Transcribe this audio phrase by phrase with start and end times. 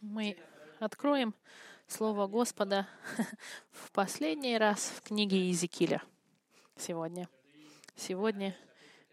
[0.00, 0.36] Мы
[0.78, 1.34] откроем
[1.88, 2.86] Слово Господа
[3.72, 6.00] в последний раз в книге Иезекииля
[6.76, 7.28] сегодня.
[7.96, 8.56] Сегодня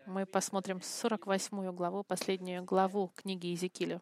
[0.05, 3.99] мы посмотрим 48 главу, последнюю главу книги Иезекииля.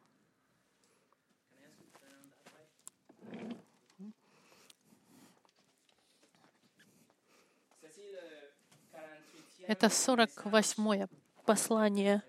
[9.67, 11.07] Это 48
[11.45, 12.23] послание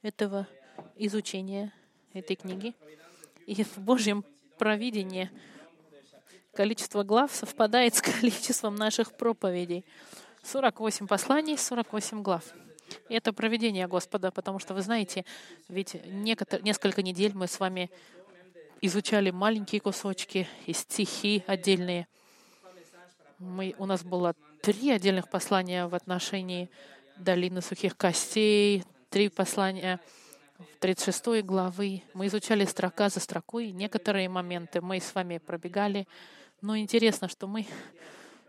[0.00, 0.48] этого
[0.96, 1.74] изучения
[2.14, 2.74] этой книги.
[3.46, 4.24] И в Божьем
[4.58, 5.30] провидении
[6.54, 9.84] количество глав совпадает с количеством наших проповедей.
[10.42, 12.44] 48 посланий, 48 глав.
[13.08, 15.24] И это проведение Господа, потому что вы знаете,
[15.68, 17.90] ведь несколько недель мы с вами
[18.80, 22.06] изучали маленькие кусочки и стихи отдельные.
[23.38, 26.70] Мы, у нас было три отдельных послания в отношении
[27.16, 30.00] долины сухих костей, три послания
[30.80, 32.02] 36 главы.
[32.14, 36.06] Мы изучали строка за строкой, некоторые моменты мы с вами пробегали.
[36.60, 37.66] Но интересно, что мы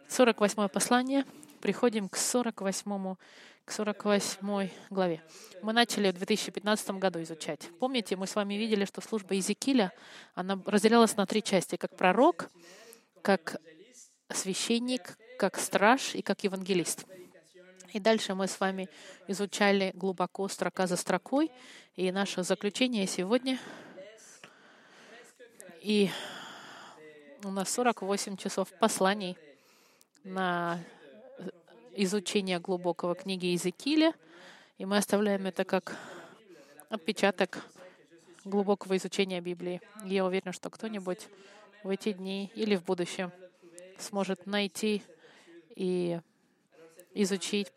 [0.09, 1.25] 48 послание
[1.61, 3.15] приходим к 48
[3.65, 5.21] к 48 главе.
[5.61, 7.69] Мы начали в 2015 году изучать.
[7.79, 9.91] Помните, мы с вами видели, что служба Иезекииля,
[10.35, 11.75] она разделялась на три части.
[11.75, 12.49] Как пророк,
[13.21, 13.57] как
[14.31, 17.05] священник, как страж и как евангелист.
[17.97, 18.89] И дальше мы с вами
[19.27, 21.49] изучали глубоко строка за строкой.
[21.95, 23.57] И наше заключение сегодня.
[25.81, 26.11] И
[27.43, 29.35] у нас 48 часов посланий
[30.23, 30.79] на
[31.95, 34.13] изучение глубокого книги Иезекииля.
[34.77, 35.97] И мы оставляем это как
[36.89, 37.65] отпечаток
[38.45, 39.81] глубокого изучения Библии.
[40.05, 41.29] Я уверена, что кто-нибудь
[41.83, 43.31] в эти дни или в будущем
[43.97, 45.01] сможет найти
[45.75, 46.19] и
[47.23, 47.71] изучить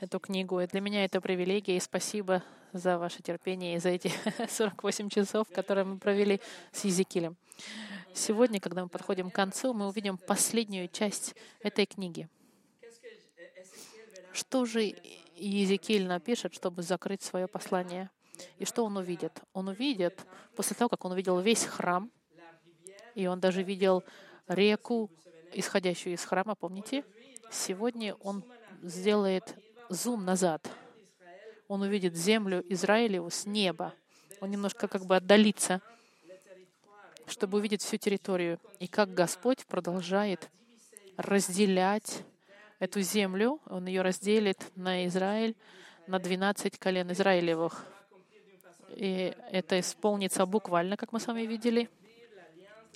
[0.00, 0.60] эту книгу.
[0.60, 4.12] И для меня это привилегия, и спасибо за ваше терпение и за эти
[4.48, 6.40] 48 часов, которые мы провели
[6.72, 7.36] с Езекилем.
[8.14, 12.28] Сегодня, когда мы подходим к концу, мы увидим последнюю часть этой книги.
[14.32, 14.94] Что же
[15.36, 18.10] Езекиль напишет, чтобы закрыть свое послание?
[18.58, 19.40] И что он увидит?
[19.52, 20.26] Он увидит,
[20.56, 22.10] после того, как он увидел весь храм,
[23.14, 24.02] и он даже видел
[24.48, 25.10] реку,
[25.52, 27.04] исходящую из храма, помните?
[27.50, 28.44] Сегодня он
[28.82, 29.56] сделает
[29.88, 30.68] зум назад.
[31.68, 33.94] Он увидит землю Израилеву с неба.
[34.40, 35.80] Он немножко как бы отдалится,
[37.26, 38.58] чтобы увидеть всю территорию.
[38.78, 40.48] И как Господь продолжает
[41.16, 42.22] разделять
[42.78, 43.60] эту землю.
[43.66, 45.54] Он ее разделит на Израиль,
[46.06, 47.84] на 12 колен Израилевых.
[48.90, 51.88] И это исполнится буквально, как мы с вами видели.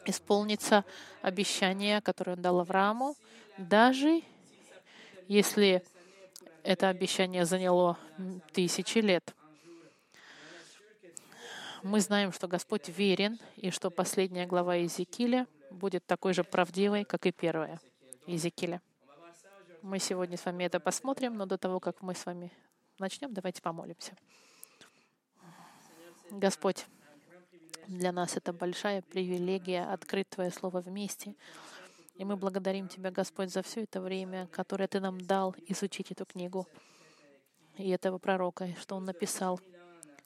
[0.06, 0.84] Исполнится
[1.22, 3.16] обещание, которое он дал Аврааму,
[3.56, 4.22] даже
[5.28, 5.84] если
[6.62, 7.98] это обещание заняло
[8.52, 9.34] тысячи лет.
[11.82, 17.26] Мы знаем, что Господь верен, и что последняя глава Иезекииля будет такой же правдивой, как
[17.26, 17.78] и первая
[18.26, 18.80] Иезекииля.
[19.82, 22.50] Мы сегодня с вами это посмотрим, но до того, как мы с вами
[22.98, 24.16] начнем, давайте помолимся.
[26.30, 26.86] Господь,
[27.86, 31.34] для нас это большая привилегия открыть Твое Слово вместе.
[32.16, 36.24] И мы благодарим Тебя, Господь, за все это время, которое Ты нам дал изучить эту
[36.24, 36.66] книгу
[37.76, 39.60] и этого пророка, что он написал.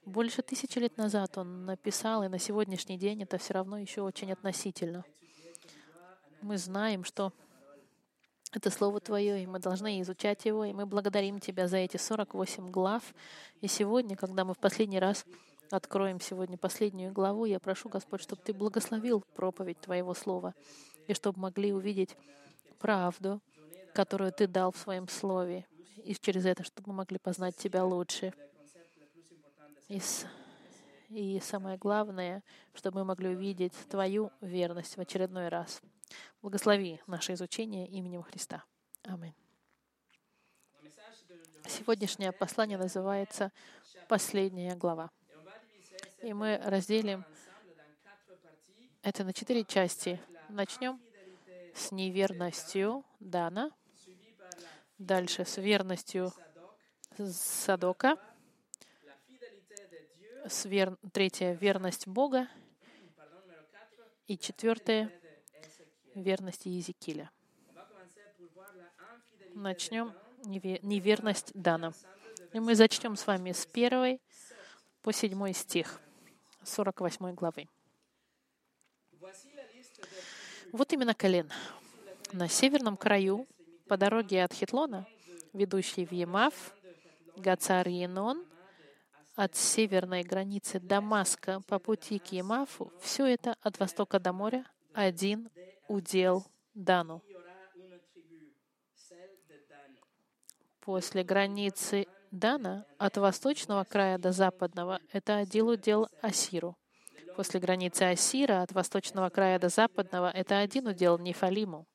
[0.04, 4.32] Больше тысячи лет назад он написал, и на сегодняшний день это все равно еще очень
[4.32, 5.04] относительно.
[6.42, 7.32] Мы знаем, что
[8.52, 12.70] это Слово Твое, и мы должны изучать его, и мы благодарим Тебя за эти 48
[12.70, 13.02] глав.
[13.60, 15.24] И сегодня, когда мы в последний раз
[15.70, 20.54] откроем сегодня последнюю главу, я прошу, Господь, чтобы Ты благословил проповедь Твоего Слова,
[21.08, 22.16] и чтобы могли увидеть
[22.78, 23.40] правду,
[23.94, 25.66] которую Ты дал в Своем Слове,
[26.04, 28.32] и через это, чтобы мы могли познать Тебя лучше.
[29.88, 30.00] И,
[31.08, 35.80] и самое главное, чтобы мы могли увидеть Твою верность в очередной раз.
[36.42, 38.64] Благослови наше изучение именем Христа.
[39.02, 39.34] Аминь.
[41.66, 43.50] Сегодняшнее послание называется
[44.08, 45.10] «Последняя глава».
[46.22, 47.24] И мы разделим
[49.02, 50.20] это на четыре части.
[50.48, 51.00] Начнем
[51.74, 53.70] с неверностью Дана,
[54.96, 56.32] дальше с верностью
[57.18, 58.16] Садока,
[60.46, 60.96] с вер...
[61.12, 62.48] третье— верность Бога,
[64.26, 65.12] и четвертое—
[66.14, 67.30] верность Иезекииля.
[69.54, 70.14] Начнем
[70.44, 71.92] неверность Дана.
[72.54, 74.20] И мы зачтем с вами с первой
[75.02, 76.00] по седьмой стих
[76.64, 77.68] 48 главы.
[80.72, 81.50] Вот именно колен.
[82.32, 83.46] На северном краю,
[83.88, 85.06] по дороге от Хитлона,
[85.52, 86.74] ведущей в Емав,
[87.36, 88.44] Гацар Енон,
[89.34, 95.48] от северной границы Дамаска по пути к Емафу, все это от востока до моря, один
[95.86, 96.44] удел
[96.74, 97.22] Дану.
[100.80, 106.76] После границы Дана от восточного края до западного это один удел Асиру.
[107.38, 111.86] После границы Асира от восточного края до западного это один удел Нефалиму.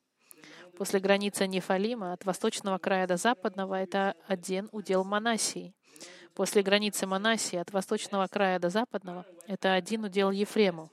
[0.78, 5.74] После границы Нефалима от восточного края до западного это один удел Манасии.
[6.32, 10.90] После границы Манасии от восточного края до западного это один удел Ефрему.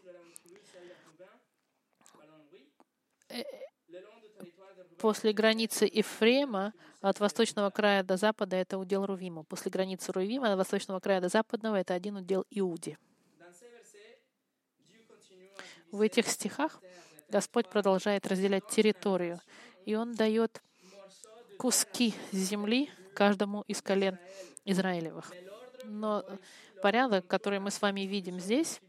[4.99, 9.43] После границы Ефрема от восточного края до запада это удел Рувима.
[9.45, 12.97] После границы Рувима от восточного края до западного это один удел Иуди.
[15.91, 16.79] В этих стихах
[17.29, 19.39] Господь продолжает разделять территорию
[19.85, 20.61] и Он дает
[21.57, 24.17] куски земли каждому из колен
[24.65, 25.31] Израилевых.
[25.83, 26.25] Но
[26.81, 28.81] порядок, который мы с вами видим здесь,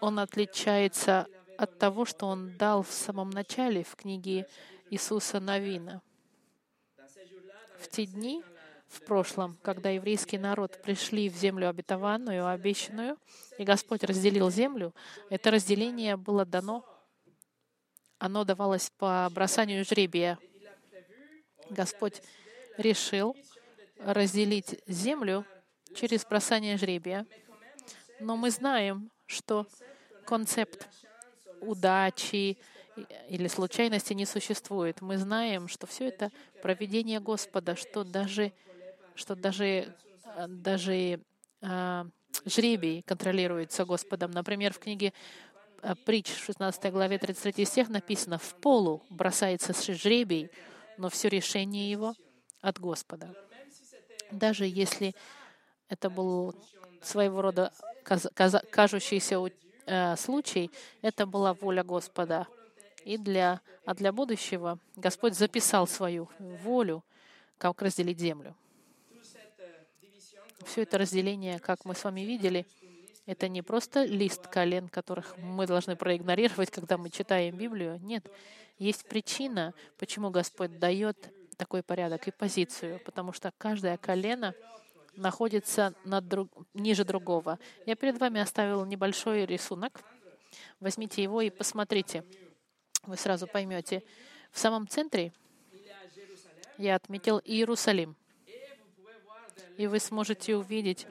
[0.00, 4.46] он отличается от того, что он дал в самом начале в книге
[4.90, 6.02] Иисуса Новина.
[7.78, 8.42] В те дни,
[8.96, 13.16] в прошлом, когда еврейский народ пришли в землю обетованную, обещанную,
[13.58, 14.94] и Господь разделил землю,
[15.30, 16.84] это разделение было дано
[18.18, 20.38] оно давалось по бросанию жребия.
[21.70, 22.22] Господь
[22.76, 23.36] решил
[23.98, 25.44] разделить землю
[25.94, 27.26] через бросание жребия.
[28.20, 29.66] Но мы знаем, что
[30.24, 30.88] концепт
[31.60, 32.58] удачи
[33.28, 35.00] или случайности не существует.
[35.02, 36.30] Мы знаем, что все это
[36.62, 38.52] проведение Господа, что даже,
[39.16, 39.94] что даже,
[40.48, 41.20] даже
[41.60, 42.06] а,
[42.44, 44.30] жребий контролируется Господом.
[44.30, 45.12] Например, в книге
[45.82, 50.50] Э, притч в 16 главе 33 стих написано, «В полу бросается жребий,
[50.98, 52.14] но все решение его
[52.60, 53.34] от Господа».
[54.32, 55.14] Даже если
[55.88, 56.54] это был
[57.02, 57.72] своего рода
[58.02, 59.36] кажущийся
[59.86, 60.70] э, случай,
[61.02, 62.48] это была воля Господа.
[63.04, 67.04] И для, а для будущего Господь записал свою волю,
[67.58, 68.56] как разделить землю.
[70.64, 72.66] Все это разделение, как мы с вами видели,
[73.26, 77.98] это не просто лист колен, которых мы должны проигнорировать, когда мы читаем Библию.
[78.00, 78.30] Нет,
[78.78, 84.54] есть причина, почему Господь дает такой порядок и позицию, потому что каждое колено
[85.16, 86.50] находится над друг...
[86.74, 87.58] ниже другого.
[87.86, 90.00] Я перед вами оставил небольшой рисунок.
[90.78, 92.24] Возьмите его и посмотрите.
[93.04, 94.02] Вы сразу поймете.
[94.50, 95.32] В самом центре
[96.78, 98.16] я отметил Иерусалим.
[99.76, 101.06] И вы сможете увидеть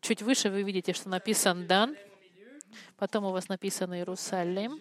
[0.00, 1.96] Чуть выше вы видите, что написан Дан,
[2.96, 4.78] потом у вас написано Иерусалим.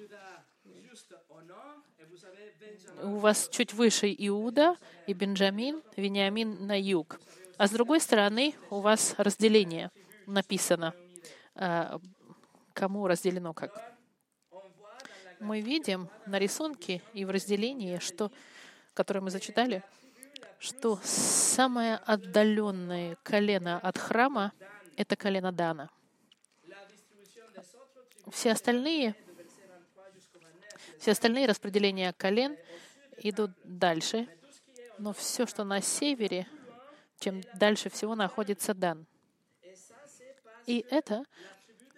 [3.03, 4.75] У вас чуть выше Иуда
[5.05, 7.19] и Бенджамин, Вениамин на юг.
[7.57, 9.91] А с другой стороны у вас разделение
[10.25, 10.93] написано.
[11.55, 11.99] А,
[12.73, 13.95] кому разделено как?
[15.39, 18.31] Мы видим на рисунке и в разделении, что,
[18.93, 19.83] которое мы зачитали,
[20.59, 24.53] что самое отдаленное колено от храма
[24.97, 25.89] это колено Дана.
[28.31, 29.15] Все остальные,
[30.99, 32.57] все остальные распределения колен
[33.17, 34.27] идут дальше,
[34.97, 36.47] но все, что на севере,
[37.19, 39.05] чем дальше всего находится Дан.
[40.65, 41.25] И это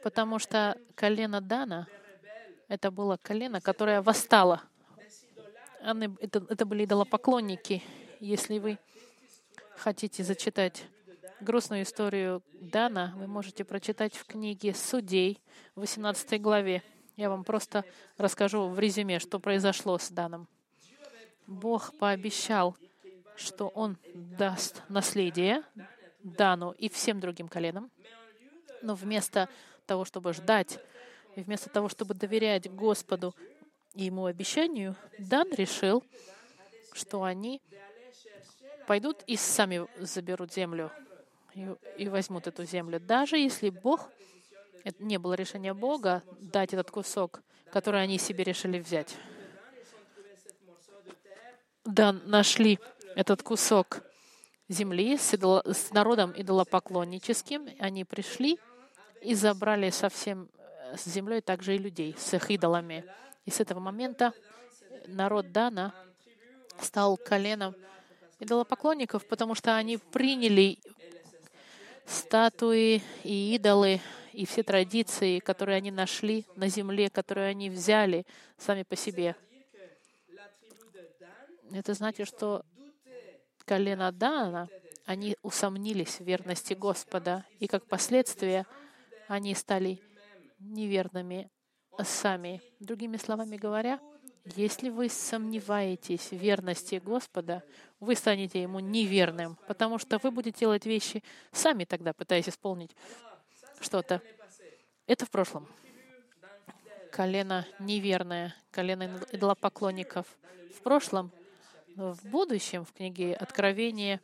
[0.04, 1.88] потому что колено Дана—
[2.68, 4.62] это было колено, которое восстало.
[5.82, 7.84] Это, это были идолопоклонники.
[8.20, 8.80] Если вы
[9.76, 10.86] хотите зачитать
[11.40, 15.40] грустную историю Дана вы можете прочитать в книге «Судей»
[15.76, 16.82] в 18 главе.
[17.16, 17.86] Я вам просто
[18.18, 20.48] расскажу в резюме, что произошло с Даном.
[21.46, 22.76] Бог пообещал,
[23.36, 25.64] что Он даст наследие
[26.24, 27.92] Дану и всем другим коленам,
[28.82, 29.48] но вместо
[29.86, 30.80] того, чтобы ждать,
[31.36, 33.36] и вместо того, чтобы доверять Господу
[33.94, 36.04] и Ему обещанию, Дан решил,
[36.94, 37.62] что они
[38.88, 40.91] пойдут и сами заберут землю
[41.53, 43.00] и, и возьмут эту землю.
[43.00, 44.10] Даже если Бог,
[44.84, 47.41] это не было решения Бога дать этот кусок,
[47.72, 49.15] который они себе решили взять.
[51.84, 52.79] Да, нашли
[53.15, 54.01] этот кусок
[54.70, 57.67] земли с, идол, с народом идолопоклонническим.
[57.79, 58.60] Они пришли
[59.22, 63.06] и забрали совсем э, с землей также и людей, с их идолами.
[63.46, 64.34] И с этого момента
[65.08, 65.94] народ Дана
[66.82, 67.74] стал коленом
[68.39, 70.79] идолопоклонников, потому что они приняли
[72.06, 74.01] статуи и идолы,
[74.34, 78.25] и все традиции, которые они нашли на земле, которые они взяли
[78.58, 79.36] сами по себе.
[81.72, 82.63] Это значит, что
[83.65, 84.70] колено Дана
[85.06, 88.65] они усомнились в верности Господа, и как последствие
[89.27, 90.01] они стали
[90.60, 91.50] неверными
[92.03, 92.62] сами.
[92.79, 94.00] Другими словами говоря,
[94.56, 97.63] если вы сомневаетесь в верности Господа,
[98.00, 102.96] вы станете Ему неверным, потому что вы будете делать вещи сами тогда, пытаясь исполнить
[103.80, 104.22] что-то.
[105.06, 105.68] Это в прошлом.
[107.12, 110.27] Колено неверное, колено идолопоклонников.
[110.75, 111.32] В прошлом,
[111.96, 114.22] в будущем, в книге Откровения,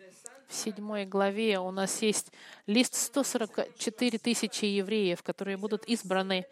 [0.48, 2.32] в седьмой главе у нас есть
[2.68, 6.46] лист 144 тысячи евреев, которые будут избраны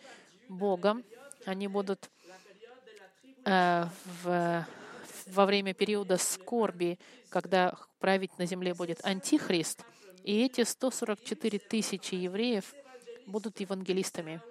[0.50, 1.04] Богом.
[1.46, 2.10] Они будут
[3.46, 4.66] в,
[5.28, 9.84] во время периода скорби, когда править на земле будет Антихрист.
[10.24, 12.74] И эти 144 тысячи евреев
[13.26, 14.42] будут евангелистами.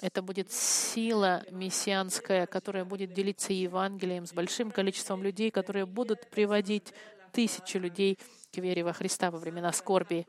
[0.00, 6.92] Это будет сила мессианская, которая будет делиться Евангелием с большим количеством людей, которые будут приводить
[7.32, 8.18] тысячи людей
[8.52, 10.26] к вере во Христа во времена скорби.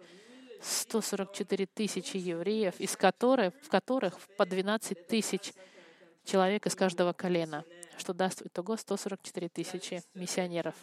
[0.62, 5.52] 144 тысячи евреев, из которых, в которых по 12 тысяч
[6.24, 7.66] человек из каждого колена,
[7.98, 10.76] что даст итого 144 тысячи миссионеров.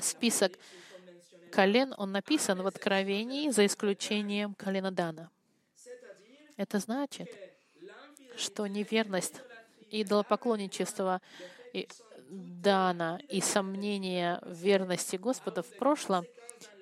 [0.00, 0.52] Список
[1.50, 5.30] колен, он написан в Откровении, за исключением колена Дана.
[6.56, 7.28] Это значит,
[8.36, 9.40] что неверность,
[9.90, 11.20] идолопоклонничество
[11.72, 11.88] и
[12.30, 16.26] Дана и сомнение в верности Господа в прошлом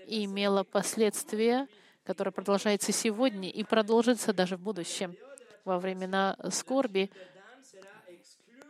[0.07, 1.69] имело последствия,
[2.05, 5.17] которые продолжаются сегодня и продолжится даже в будущем.
[5.65, 7.11] Во времена скорби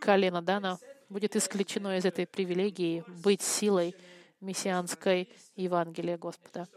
[0.06, 3.96] колено Дана будет исключено из этой привилегии быть силой
[4.40, 6.68] мессианской Евангелия Господа.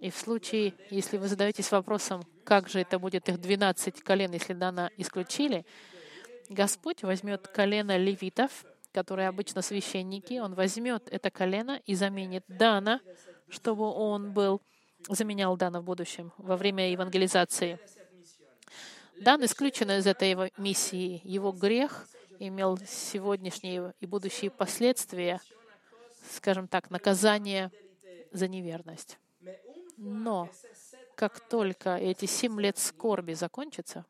[0.00, 4.52] И в случае, если вы задаетесь вопросом, как же это будет их 12 колен, если
[4.52, 5.64] Дана исключили,
[6.50, 13.00] Господь возьмет колено левитов, которые обычно священники, Он возьмет это колено и заменит Дана,
[13.48, 14.60] чтобы он был,
[15.08, 17.78] заменял Дана в будущем, во время евангелизации.
[19.20, 21.22] Дан исключен из этой его миссии.
[21.24, 22.06] Его грех
[22.38, 25.40] имел сегодняшние и будущие последствия,
[26.32, 27.70] скажем так, наказание
[28.32, 29.18] за неверность.
[29.96, 30.48] Но
[31.16, 34.04] как только эти семь лет скорби закончатся,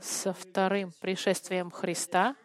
[0.00, 2.36] со вторым пришествием Христа,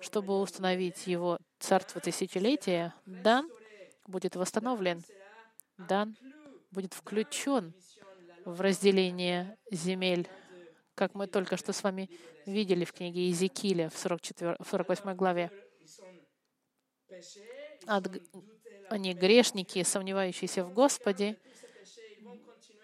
[0.00, 3.50] чтобы установить его царство тысячелетия, Дан
[4.06, 5.02] будет восстановлен.
[5.76, 6.16] Дан
[6.70, 7.74] будет включен
[8.44, 10.28] в разделение земель,
[11.00, 12.10] как мы только что с вами
[12.44, 15.50] видели в книге Иезекииля в 44, 48 главе.
[17.86, 18.06] От
[18.90, 21.38] они грешники, сомневающиеся в Господе,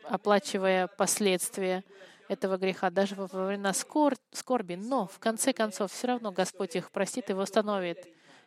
[0.05, 1.85] оплачивая последствия
[2.29, 4.77] этого греха даже во времена скорби.
[4.77, 7.99] Но, в конце концов, все равно Господь их простит и восстановит,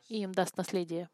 [0.07, 1.11] и им даст наследие.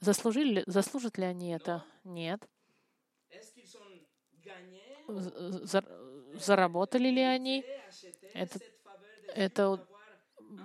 [0.00, 1.82] Заслужили, заслужат ли они это?
[2.04, 2.46] Нет.
[6.34, 7.64] Заработали ли они?
[8.34, 8.58] Это,
[9.34, 9.86] это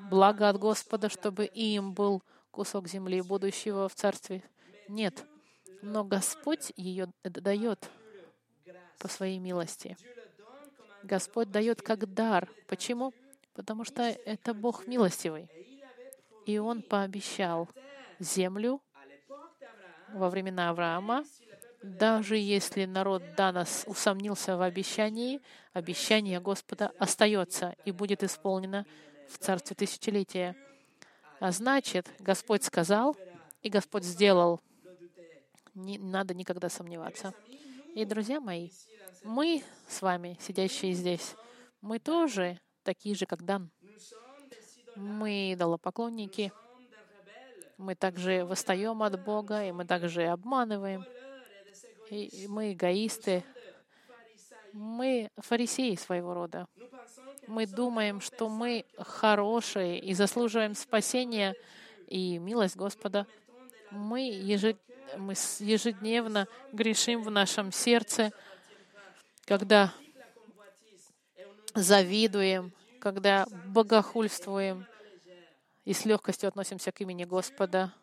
[0.10, 4.44] благо от Господа, чтобы им был кусок земли будущего в Царстве?
[4.88, 5.26] Нет.
[5.82, 7.90] Но Господь ее дает
[9.00, 9.98] по своей милости.
[11.04, 12.50] Господь дает как дар.
[12.68, 13.14] Почему?
[13.54, 15.50] Потому что это Бог милостивый.
[16.46, 17.70] И Он пообещал
[18.20, 18.82] землю
[20.14, 21.26] во времена Авраама,
[21.84, 25.42] даже если народ Данас усомнился в обещании,
[25.74, 28.86] обещание Господа остается и будет исполнено
[29.30, 30.56] в Царстве Тысячелетия.
[31.40, 33.16] А значит, Господь сказал,
[33.62, 34.62] и Господь сделал.
[35.76, 37.34] Не надо никогда сомневаться.
[37.94, 38.72] И, друзья мои,
[39.24, 41.36] мы с вами, сидящие здесь,
[41.82, 43.70] мы тоже такие же, как Дан.
[44.96, 46.52] Мы идолопоклонники.
[47.78, 51.06] Мы также восстаем от Бога, и мы также обманываем.
[52.10, 53.44] Мы эгоисты.
[54.74, 56.68] Мы фарисеи своего рода
[57.48, 61.56] мы думаем, что мы хорошие и заслуживаем спасения
[62.08, 63.26] и милость Господа,
[63.90, 68.32] мы ежедневно грешим в нашем сердце,
[69.46, 69.94] когда
[71.74, 74.86] завидуем, когда богохульствуем
[75.86, 77.94] и с легкостью относимся к имени Господа.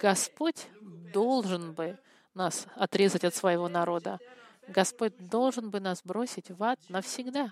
[0.00, 0.68] Господь
[1.12, 1.98] должен бы
[2.36, 4.18] нас отрезать от своего народа.
[4.68, 7.50] Господь должен бы нас бросить в ад навсегда.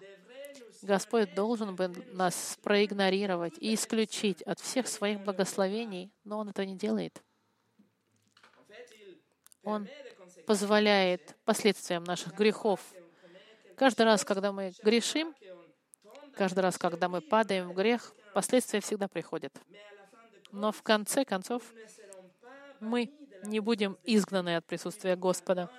[0.83, 6.77] Господь должен бы нас проигнорировать и исключить от всех своих благословений, но Он это не
[6.77, 7.23] делает.
[9.63, 9.89] Он
[10.47, 12.81] позволяет последствиям наших грехов.
[13.77, 15.35] Каждый раз, когда мы грешим,
[16.35, 19.59] каждый раз, когда мы падаем в грех, последствия всегда приходят.
[20.53, 21.63] Но в конце концов
[22.81, 23.11] мы
[23.47, 25.71] не будем изгнаны от присутствия Господа.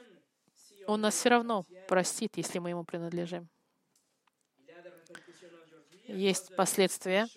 [0.87, 3.49] Он нас все равно простит, если мы Ему принадлежим.
[6.07, 7.27] Есть последствия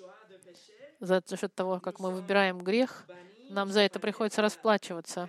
[1.00, 3.06] за счет того, как мы выбираем грех,
[3.48, 5.28] нам за это приходится расплачиваться.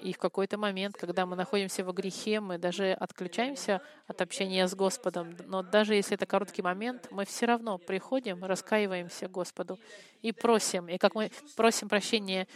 [0.00, 4.74] И в какой-то момент, когда мы находимся во грехе, мы даже отключаемся от общения с
[4.74, 5.34] Господом.
[5.46, 9.78] Но даже если это короткий момент, мы все равно приходим, раскаиваемся Господу
[10.20, 10.88] и просим.
[10.88, 12.46] И как мы просим прощения,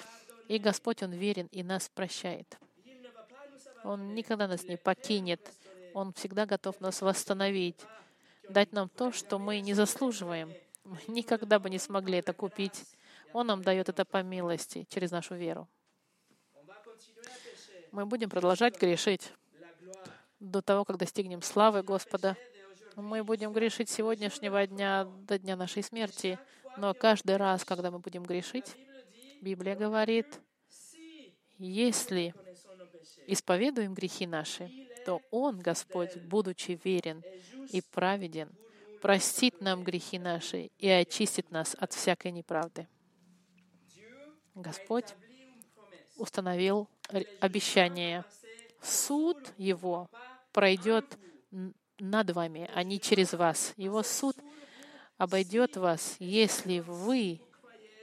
[0.50, 2.58] и Господь, Он верен и нас прощает.
[3.84, 5.40] Он никогда нас не покинет.
[5.94, 7.78] Он всегда готов нас восстановить,
[8.48, 10.52] дать нам то, что мы не заслуживаем.
[10.82, 12.84] Мы никогда бы не смогли это купить.
[13.32, 15.68] Он нам дает это по милости через нашу веру.
[17.92, 19.32] Мы будем продолжать грешить
[20.40, 22.36] до того, как достигнем славы Господа.
[22.96, 26.40] Мы будем грешить сегодняшнего дня до дня нашей смерти.
[26.76, 28.76] Но каждый раз, когда мы будем грешить,
[29.40, 30.26] Библия говорит,
[31.58, 32.34] если
[33.26, 34.70] исповедуем грехи наши,
[35.04, 37.22] то Он, Господь, будучи верен
[37.70, 38.50] и праведен,
[39.00, 42.86] простит нам грехи наши и очистит нас от всякой неправды.
[44.54, 45.14] Господь
[46.16, 46.88] установил
[47.40, 48.24] обещание.
[48.82, 50.10] Суд Его
[50.52, 51.18] пройдет
[51.98, 53.72] над вами, а не через вас.
[53.76, 54.36] Его суд
[55.16, 57.40] обойдет вас, если вы,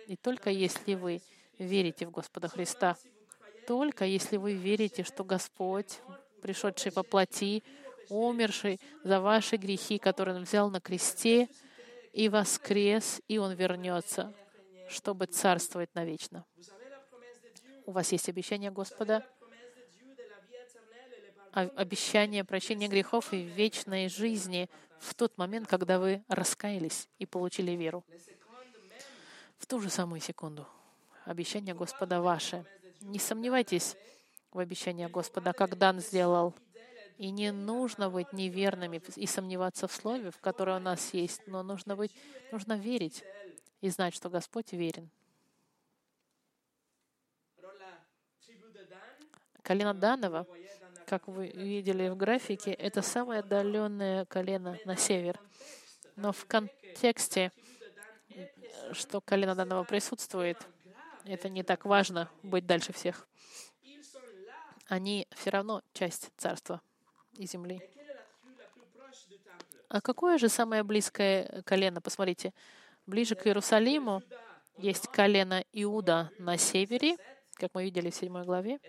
[0.08, 1.22] и только если вы
[1.60, 2.98] верите в Господа Христа,
[3.68, 6.00] только если вы верите, что Господь,
[6.42, 7.64] пришедший по плоти,
[8.10, 11.50] умерший за ваши грехи, которые Он взял на кресте,
[12.14, 14.34] и воскрес, и Он вернется,
[14.90, 16.46] чтобы царствовать навечно.
[17.86, 19.26] У вас есть обещание Господа,
[21.52, 28.06] обещание прощения грехов и вечной жизни в тот момент, когда вы раскаялись и получили веру.
[29.68, 30.66] Ту же самую секунду.
[31.26, 32.66] Обещание Господа ваше.
[33.02, 33.98] Не сомневайтесь
[34.52, 36.56] в обещании Господа, как Дан сделал.
[37.18, 41.64] И не нужно быть неверными и сомневаться в слове, в которое у нас есть, но
[41.64, 42.16] нужно, быть,
[42.52, 43.26] нужно верить
[43.82, 45.10] и знать, что Господь верен.
[49.64, 50.48] Колено Данова,
[51.08, 55.38] как вы видели в графике, это самое отдаленное колено на север.
[56.16, 57.52] Но в контексте,
[58.94, 60.58] что колено Данова присутствует,
[61.26, 63.28] это не так важно быть дальше всех.
[64.88, 66.82] Они все равно часть царства
[67.38, 67.82] и земли.
[69.90, 72.02] А какое же самое близкое колено?
[72.02, 72.54] Посмотрите,
[73.06, 74.22] ближе к Иерусалиму
[74.78, 77.18] есть колено Иуда на севере,
[77.56, 78.80] как мы видели в 7 главе,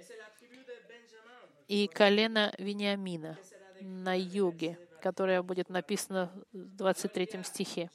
[1.68, 3.38] и колено Вениамина
[3.80, 7.90] на юге, которое будет написано в 23 стихе.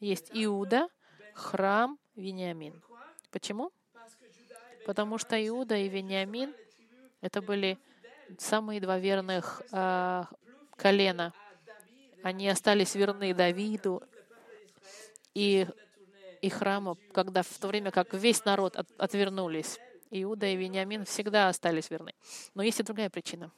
[0.00, 0.88] Есть Иуда,
[1.34, 2.82] храм, Вениамин.
[3.30, 3.70] Почему?
[4.86, 6.54] Потому что Иуда и Вениамин—
[7.20, 7.78] это были
[8.38, 10.24] самые два верных э,
[10.76, 11.34] колена.
[12.22, 14.02] Они остались верны Давиду
[15.34, 15.66] и,
[16.40, 19.78] и храму, когда в то время как весь народ от, отвернулись.
[20.10, 22.14] Иуда и Вениамин всегда остались верны.
[22.54, 23.52] Но есть и другая причина.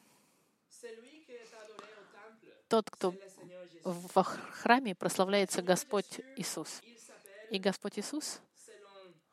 [2.68, 3.14] Тот, кто
[3.84, 6.80] в храме прославляется Господь Иисус.
[7.50, 8.40] И Господь Иисус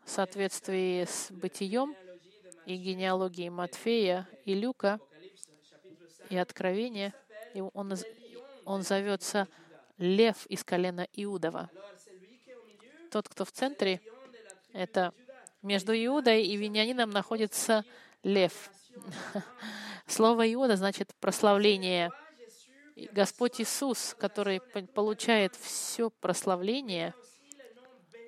[0.03, 1.95] в соответствии с бытием
[2.65, 4.99] и генеалогией Матфея и Люка
[6.29, 7.13] и Откровения,
[7.73, 7.93] он,
[8.65, 9.47] он зовется
[9.97, 11.69] Лев из колена Иудова.
[13.11, 14.01] Тот, кто в центре,
[14.73, 15.13] это
[15.61, 17.83] между Иудой и Венианином находится
[18.23, 18.69] лев.
[20.07, 22.11] Слово Иуда значит прославление.
[23.12, 27.13] Господь Иисус, который получает все прославление,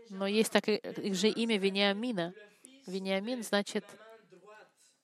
[0.10, 2.34] но есть так же имя Вениамина.
[2.86, 3.86] Вениамин значит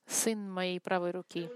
[0.06, 1.50] сын моей правой руки.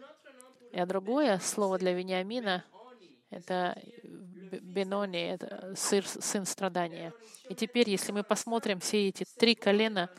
[0.73, 2.65] А другое слово для Вениамина—
[3.29, 7.13] это Бенони, это сын страдания.
[7.49, 10.09] И теперь, если мы посмотрим все эти три колена,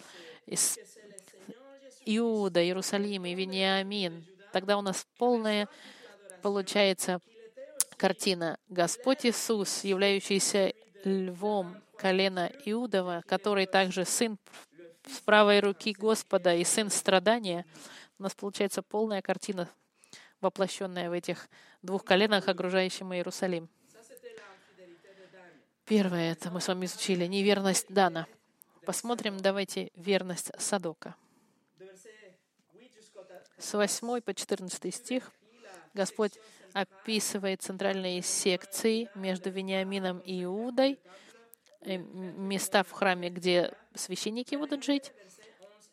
[0.46, 0.78] из
[2.04, 5.68] Иуда, Иерусалим и Вениамин, тогда у нас полная
[6.42, 7.20] получается
[8.02, 8.58] картина.
[8.68, 14.38] Господь Иисус, являющийся львом колена Иудова, который также сын
[15.06, 17.64] с правой руки Господа и сын страдания,
[18.18, 19.70] у нас получается полная картина,
[20.40, 21.48] воплощенная в этих
[21.80, 23.68] двух коленах, окружающим Иерусалим.
[25.84, 28.26] Первое, это мы с вами изучили, неверность Дана—
[28.84, 31.14] Посмотрим, давайте, верность Садока.
[33.58, 35.30] С 8 по 14 стих
[35.94, 36.32] Господь
[36.72, 40.98] описывает центральные секции между Вениамином и Иудой,
[41.80, 45.12] э, места в храме, где священники будут жить.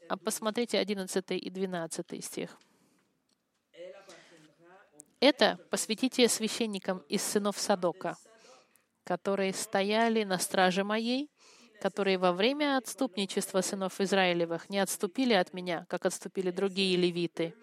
[0.07, 2.57] А посмотрите 11 и 12 стих.
[5.19, 8.17] Это посвятите священникам из сынов Садока,
[9.03, 11.29] которые стояли на страже моей,
[11.81, 17.53] которые во время отступничества сынов Израилевых не отступили от меня, как отступили другие левиты.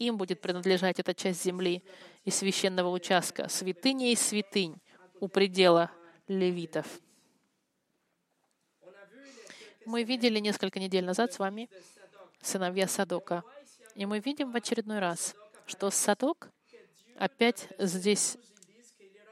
[0.00, 1.84] Им будет принадлежать эта часть земли
[2.24, 4.80] и священного участка, святыня и святынь
[5.20, 5.90] у предела
[6.26, 6.86] левитов.
[9.84, 11.68] Мы видели несколько недель назад с вами
[12.40, 13.44] сыновья Садока.
[13.94, 15.34] И мы видим в очередной раз,
[15.66, 16.48] что Садок
[17.18, 18.38] опять здесь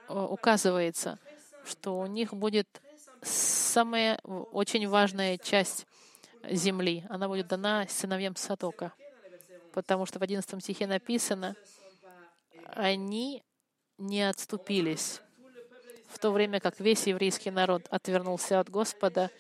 [0.09, 1.19] э, указывается,
[1.65, 2.83] что у них будет
[3.23, 5.87] самая очень важная часть
[6.51, 7.07] земли.
[7.09, 8.93] Она будет дана сыновьям Садока.
[9.79, 11.55] Потому что в 11 стихе написано,
[12.65, 13.45] они
[13.97, 15.21] не отступились.
[16.09, 19.31] В то время как весь еврейский народ отвернулся от Господа,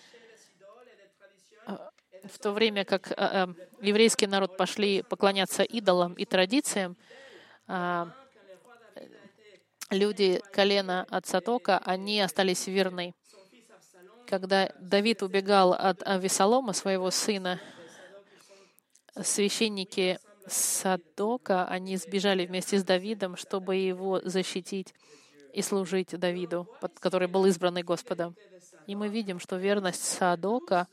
[1.67, 3.47] в то время как э,
[3.81, 6.97] еврейский народ пошли поклоняться идолам и традициям,
[7.67, 8.07] э,
[9.91, 13.13] люди колена от Сатока, они остались верны.
[14.29, 17.61] Когда Давид убегал от Авесолома, своего сына,
[19.25, 24.95] священники Садока, они сбежали вместе с Давидом, чтобы его защитить
[25.53, 26.69] и служить Давиду,
[27.01, 28.37] который был избранный Господом.
[28.87, 30.89] И мы видим, что верность Садока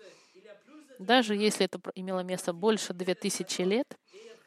[1.00, 3.98] даже если это имело место больше две тысячи лет,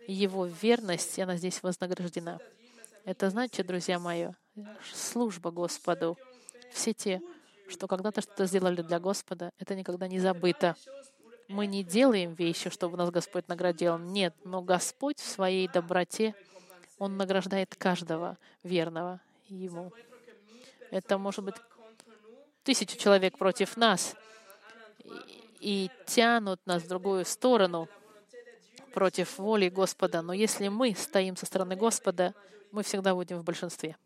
[0.07, 2.39] его верность, она здесь вознаграждена.
[3.05, 4.29] Это значит, друзья мои,
[4.93, 6.17] служба Господу.
[6.73, 7.21] Все те,
[7.69, 10.77] что когда-то что-то сделали для Господа, это никогда не забыто.
[11.49, 13.97] Мы не делаем вещи, чтобы нас Господь наградил.
[13.97, 16.35] Нет, но Господь в своей доброте,
[16.99, 19.91] Он награждает каждого верного Ему.
[20.91, 21.55] Это может быть
[22.65, 24.15] тысячу человек против нас
[25.61, 27.89] и тянут нас в другую сторону
[28.93, 30.21] против воли Господа.
[30.21, 32.35] Но если мы стоим со стороны Господа,
[32.73, 33.97] мы всегда будем в большинстве.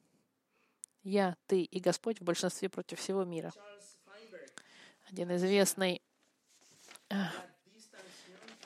[1.02, 3.52] Я, ты и Господь в большинстве против всего мира.
[5.10, 6.00] Один известный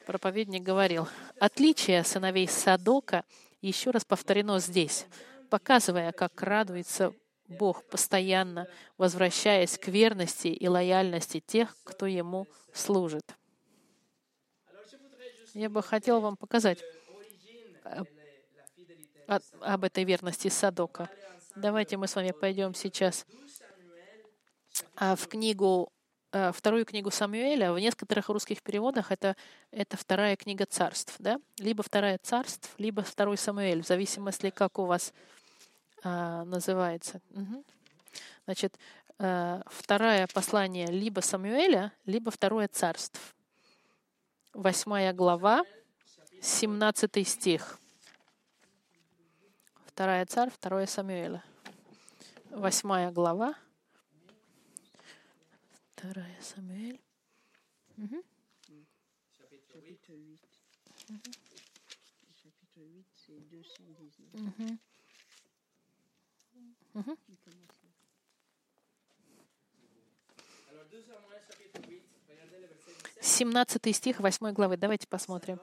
[0.06, 1.08] проповедник говорил,
[1.40, 3.24] отличие сыновей Садока
[3.60, 5.06] еще раз повторено здесь,
[5.50, 7.12] показывая, как радуется
[7.48, 13.36] Бог постоянно возвращаясь к верности и лояльности тех, кто Ему служит.
[15.54, 16.82] Я бы хотел вам показать
[17.84, 18.04] э,
[19.60, 21.08] об этой верности Садока.
[21.54, 23.24] Давайте мы с вами пойдем сейчас
[24.96, 25.90] а, в книгу,
[26.52, 27.72] вторую книгу Самуэля.
[27.72, 29.36] В некоторых русских переводах это,
[29.70, 31.14] это вторая книга царств.
[31.18, 31.40] Да?
[31.58, 35.12] Либо вторая царств, либо второй Самуэль, в зависимости, как у вас
[36.02, 37.20] а, называется.
[37.30, 37.64] Угу.
[38.44, 38.78] Значит,
[39.18, 43.34] а, второе послание либо Самуэля, либо второе царств.
[44.52, 45.64] Восьмая глава,
[46.40, 47.78] 17 стих.
[49.86, 51.42] Вторая царь, второе Самуэля.
[52.50, 53.54] Восьмая глава.
[55.96, 57.00] Вторая Самуэль.
[57.96, 58.22] Угу.
[73.22, 74.76] 17 стих 8 главы.
[74.76, 75.58] Давайте посмотрим.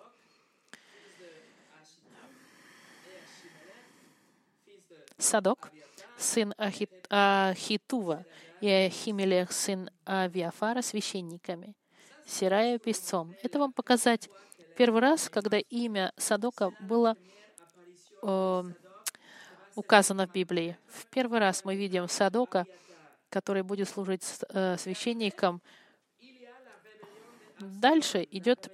[5.19, 5.72] Садок,
[6.23, 8.25] сын Ахит, Ахитува,
[8.62, 11.75] и Ахимелех, сын Авиафара, священниками,
[12.25, 13.36] Сирая песцом.
[13.43, 14.29] Это вам показать
[14.77, 17.17] первый раз, когда имя Садока было
[18.21, 18.63] э,
[19.75, 20.77] указано в Библии.
[20.88, 22.65] В первый раз мы видим Садока,
[23.29, 25.62] который будет служить э, священником.
[27.59, 28.71] Дальше идет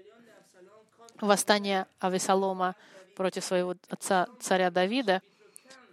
[1.20, 2.76] восстание Авесолома
[3.16, 5.22] против своего отца, царя Давида.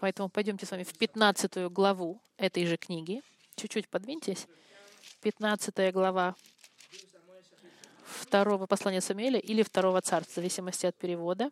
[0.00, 3.22] Поэтому пойдемте с вами в 15 главу этой же книги.
[3.56, 4.46] Чуть-чуть подвиньтесь.
[5.22, 6.34] 15 глава
[8.04, 11.50] второго послания Самуэля или второго царства, в зависимости от перевода.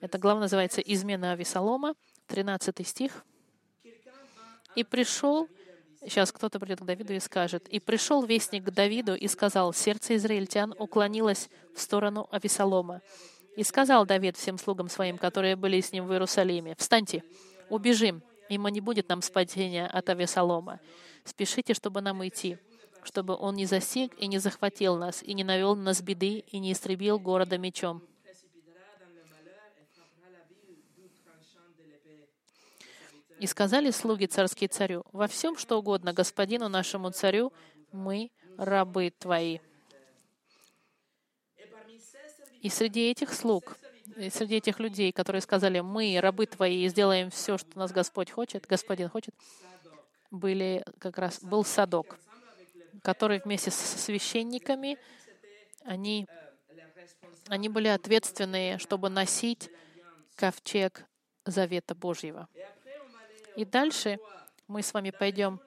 [0.00, 1.94] Эта глава называется «Измена Авесолома»,
[2.28, 3.24] 13 стих.
[4.74, 5.48] «И пришел...»
[6.04, 7.68] Сейчас кто-то придет к Давиду и скажет.
[7.68, 13.02] «И пришел вестник к Давиду и сказал, сердце израильтян уклонилось в сторону Авесолома.
[13.56, 17.22] И сказал Давид всем слугам своим, которые были с ним в Иерусалиме, «Встаньте,
[17.72, 20.78] убежим, ибо не будет нам спасения от Авесолома.
[21.24, 22.58] Спешите, чтобы нам идти,
[23.02, 26.58] чтобы он не засек и не захватил нас, и не навел на нас беды, и
[26.58, 28.02] не истребил города мечом».
[33.38, 37.52] И сказали слуги царские царю, «Во всем, что угодно господину нашему царю,
[37.90, 39.58] мы рабы твои.
[42.60, 43.76] И среди этих слуг,
[44.30, 49.08] среди этих людей, которые сказали, мы, рабы твои, сделаем все, что нас Господь хочет, Господин
[49.08, 49.34] хочет,
[50.30, 52.18] были как раз, был Садок,
[53.02, 54.98] который вместе с священниками,
[55.84, 56.26] они,
[57.48, 59.70] они были ответственные, чтобы носить
[60.36, 61.04] ковчег
[61.44, 62.48] Завета Божьего.
[63.56, 64.18] И дальше
[64.68, 65.60] мы с вами пойдем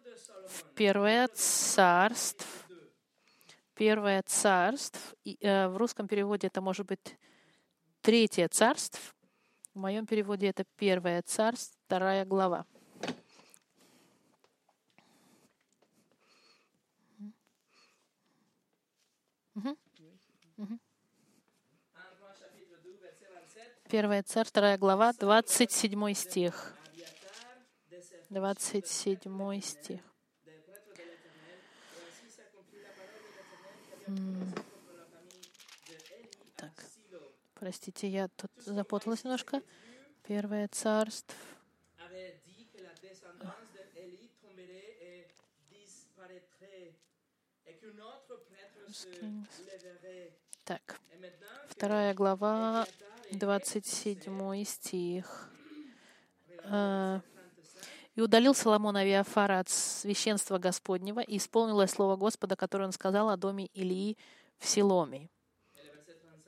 [0.47, 2.47] в Первое Царство.
[3.75, 5.01] Первое Царство.
[5.23, 7.17] И, э, в русском переводе это может быть
[8.05, 9.01] Третье Царство.
[9.73, 12.67] В моем переводе это Первое Царство, вторая глава.
[23.89, 26.75] Первая царь, вторая глава, 27 стих.
[28.29, 30.01] 27 стих.
[37.65, 39.59] Простите, я тут запуталась немножко.
[40.27, 41.35] Первое царство.
[50.63, 50.99] Так,
[51.67, 52.85] вторая глава,
[53.31, 55.49] 27 стих.
[56.65, 57.21] А,
[58.13, 63.37] «И удалил Соломон Авиафара от священства Господнего, и исполнилось слово Господа, которое он сказал о
[63.37, 64.17] доме Илии
[64.59, 65.29] в Силоме».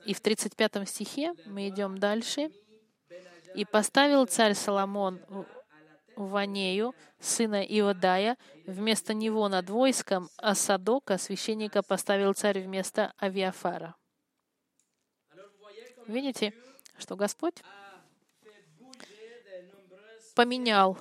[0.08, 2.50] И в 35 стихе мы идем дальше.
[3.54, 5.20] «И поставил царь Соломон
[6.16, 13.96] Ванею, сына Иодая, вместо него над войском, а Садока, священника, поставил царь вместо Авиафара».
[16.06, 16.54] Видите,
[16.96, 17.62] что Господь
[20.34, 20.96] поменял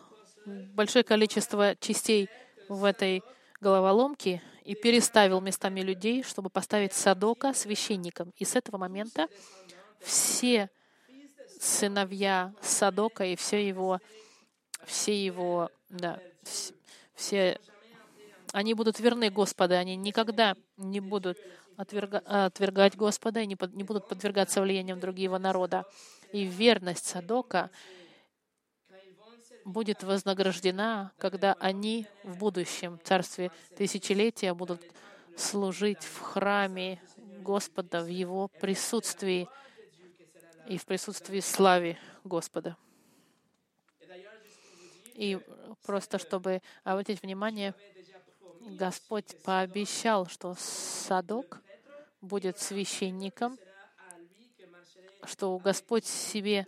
[0.46, 2.28] большое количество частей
[2.68, 3.24] в этой
[3.62, 8.34] головоломке и переставил местами людей, чтобы поставить Садока священником.
[8.36, 9.30] И с этого момента
[10.02, 10.70] все
[11.58, 14.00] сыновья Садока и все его,
[14.86, 16.20] все его, да,
[17.16, 17.58] все,
[18.52, 21.38] они будут верны Господу, они никогда не будут
[21.78, 25.86] отверга, отвергать Господа и не, под, не будут подвергаться влияниям другого народа.
[26.34, 27.70] И верность Садока
[29.68, 34.82] будет вознаграждена, когда они в будущем царстве тысячелетия будут
[35.36, 37.02] служить в храме
[37.42, 39.48] Господа, в Его присутствии
[40.68, 42.78] и в присутствии славы Господа.
[45.14, 45.38] И
[45.86, 47.76] просто чтобы обратить внимание,
[48.62, 51.62] Господь пообещал, что Садок
[52.22, 53.58] будет священником,
[55.26, 56.66] что Господь себе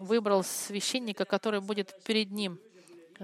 [0.00, 2.58] выбрал священника, который будет перед ним.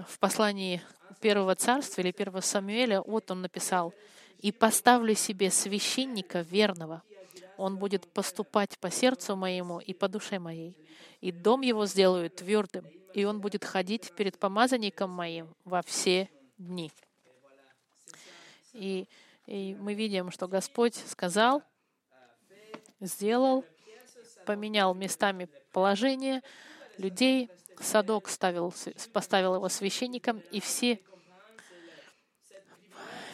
[0.07, 0.81] В послании
[1.19, 3.93] первого царства или первого Самуэля вот он написал,
[4.39, 7.01] «И поставлю себе священника верного.
[7.57, 10.77] Он будет поступать по сердцу моему и по душе моей.
[11.21, 12.85] И дом его сделаю твердым,
[13.15, 16.91] и он будет ходить перед помазанником моим во все дни».
[18.73, 19.07] И
[19.47, 21.63] и мы видим, что Господь сказал,
[22.99, 23.63] сделал,
[24.45, 26.41] поменял местами положение
[26.97, 27.49] людей.
[27.79, 28.73] Садок ставил,
[29.13, 30.99] поставил его священником, и все,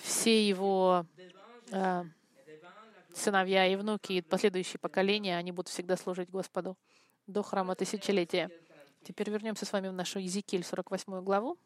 [0.01, 1.05] все его
[1.71, 2.03] э,
[3.13, 6.77] сыновья и внуки, и последующие поколения, они будут всегда служить Господу
[7.25, 8.49] до храма тысячелетия.
[9.03, 11.57] Теперь вернемся с вами в нашу Езекииль, 48 главу.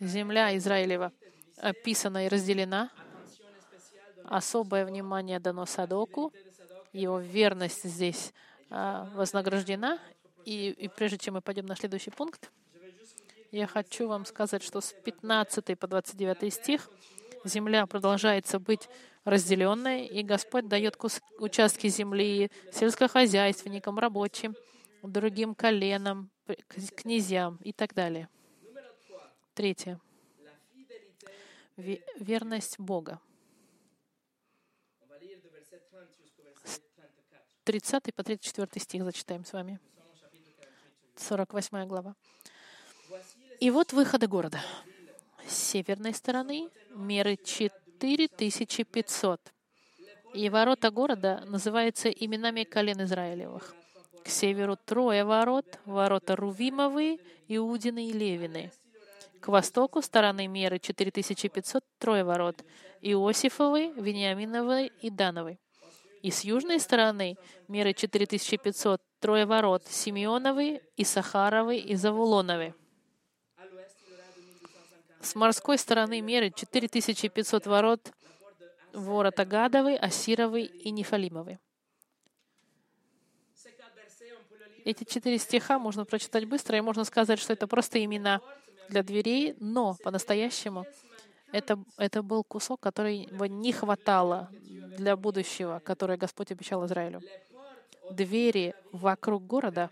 [0.00, 1.12] Земля Израилева
[1.56, 2.90] описана и разделена.
[4.24, 6.32] Особое внимание дано Садоку.
[6.92, 8.32] Его верность здесь
[8.70, 9.98] вознаграждена.
[10.44, 12.50] И, и прежде чем мы пойдем на следующий пункт,
[13.50, 16.88] я хочу вам сказать, что с 15 по 29 стих
[17.44, 18.88] земля продолжается быть
[19.24, 20.96] разделенной, и Господь дает
[21.38, 24.54] участки земли сельскохозяйственникам, рабочим,
[25.02, 26.30] другим коленам,
[26.96, 28.28] князьям и так далее.
[29.54, 30.00] Третье.
[31.76, 33.20] Верность Бога.
[37.68, 39.78] 30 по 34 стих зачитаем с вами.
[41.16, 42.14] 48 глава.
[43.60, 44.58] И вот выходы города.
[45.46, 49.52] С северной стороны меры 4500.
[50.32, 53.74] И ворота города называются именами колен Израилевых.
[54.24, 58.72] К северу трое ворот, ворота Рувимовые, Иудины и Левины.
[59.40, 62.64] К востоку стороны меры 4500 трое ворот,
[63.02, 65.58] Иосифовой, Вениаминовой и Дановой.
[66.22, 67.36] И с южной стороны
[67.68, 72.74] меры 4500 трое ворот, Симеоновой, Исахаровой и Завулоновой.
[75.20, 78.12] С морской стороны меры 4500 ворот
[78.92, 81.58] ворота Гадовый, Асировый и Нефалимовый.
[84.84, 88.40] Эти четыре стиха можно прочитать быстро, и можно сказать, что это просто имена
[88.88, 90.86] для дверей, но по-настоящему
[91.52, 94.50] это, это был кусок, который не хватало
[94.98, 97.20] для будущего, которое Господь обещал Израилю.
[98.10, 99.90] Двери вокруг города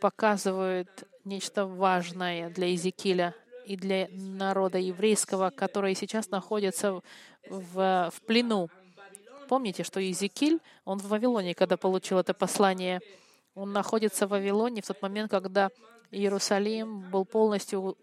[0.00, 0.88] показывают
[1.24, 3.34] нечто важное для Иезекииля
[3.66, 7.00] и для народа еврейского, который сейчас находится
[7.48, 8.68] в, в плену.
[9.48, 13.00] Помните, что Иезекииль, он в Вавилоне, когда получил это послание,
[13.54, 15.70] он находится в Вавилоне в тот момент, когда
[16.10, 17.96] Иерусалим был полностью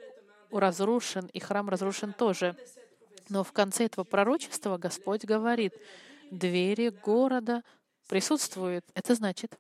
[0.52, 2.56] разрушен, и храм разрушен тоже.
[3.30, 5.74] Но в конце этого пророчества Господь говорит,
[6.32, 7.64] двери города
[8.08, 8.86] присутствуют.
[8.96, 9.60] Это значит,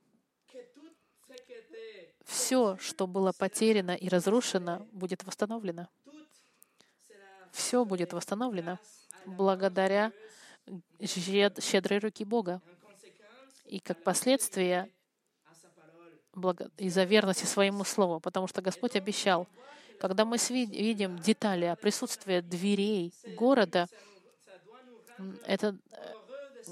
[2.25, 5.87] все, что было потеряно и разрушено, будет восстановлено.
[7.51, 8.77] Все будет восстановлено
[9.25, 10.11] благодаря
[11.01, 12.61] щедрой руки Бога.
[13.65, 14.91] И как последствие
[16.77, 19.47] из-за верности своему слову, потому что Господь обещал,
[19.99, 23.87] когда мы видим детали о присутствии дверей города,
[25.45, 25.77] это,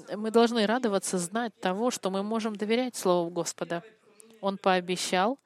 [0.08, 3.82] э, мы должны радоваться, знать того, что мы можем доверять Слову Господа.
[4.40, 5.38] Он пообещал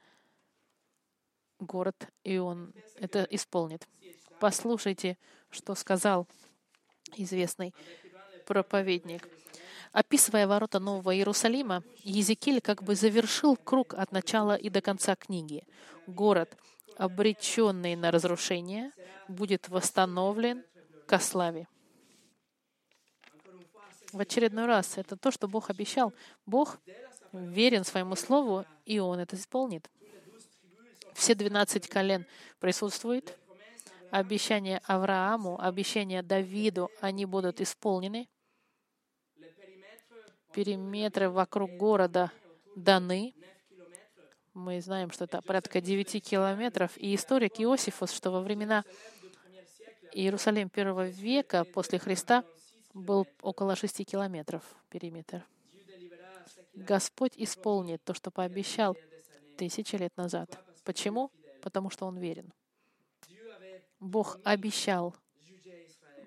[1.58, 3.88] город, и Он это исполнит.
[4.38, 5.18] Послушайте,
[5.50, 6.26] что сказал
[7.16, 7.74] известный
[8.46, 9.28] проповедник.
[9.92, 15.64] Описывая ворота Нового Иерусалима, Езекиль как бы завершил круг от начала и до конца книги.
[16.06, 16.56] Город,
[16.96, 18.92] обреченный на разрушение,
[19.28, 20.64] будет восстановлен
[21.06, 21.66] ко славе.
[24.12, 26.12] В очередной раз это то, что Бог обещал.
[26.44, 26.78] Бог
[27.32, 29.90] верен своему слову, и Он это исполнит.
[31.14, 32.26] Все 12 колен
[32.58, 33.38] присутствуют.
[34.10, 38.28] Обещания Аврааму, обещания Давиду, они будут исполнены.
[40.52, 42.30] Периметры вокруг города
[42.76, 43.34] даны.
[44.54, 46.92] Мы знаем, что это порядка 9 километров.
[46.98, 48.84] И историк Иосифус, что во времена
[50.12, 52.44] Иерусалим первого века после Христа
[52.92, 55.46] был около 6 километров периметр.
[56.74, 58.96] Господь исполнит то, что пообещал
[59.56, 60.62] тысячи лет назад.
[60.84, 61.30] Почему?
[61.62, 62.52] Потому что Он верен.
[64.00, 65.16] Бог обещал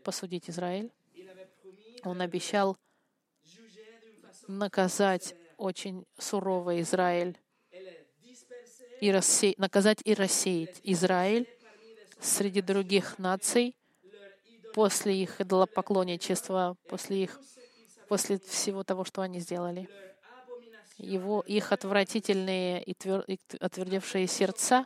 [0.04, 0.92] посудить Израиль.
[2.04, 2.78] Он обещал
[4.48, 7.38] наказать очень сурово Израиль
[9.01, 11.47] и рассеять, наказать и рассеять Израиль
[12.19, 13.75] среди других наций
[14.73, 17.39] после их идолопоклонничества, после их
[18.08, 19.89] после всего того, что они сделали.
[20.97, 23.25] Его, их отвратительные и, твер,
[23.60, 24.86] отвердевшие сердца,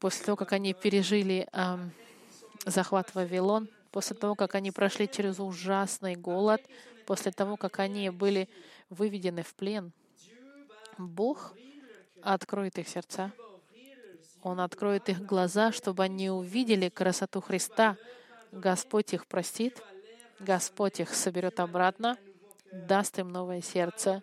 [0.00, 1.78] после того, как они пережили э,
[2.66, 6.62] захват Вавилон, после того, как они прошли через ужасный голод,
[7.06, 8.48] после того, как они были
[8.88, 9.92] выведены в плен,
[11.08, 11.54] Бог
[12.22, 13.32] откроет их сердца.
[14.42, 17.96] Он откроет их глаза, чтобы они увидели красоту Христа.
[18.52, 19.80] Господь их простит,
[20.38, 22.16] Господь их соберет обратно,
[22.72, 24.22] даст им новое сердце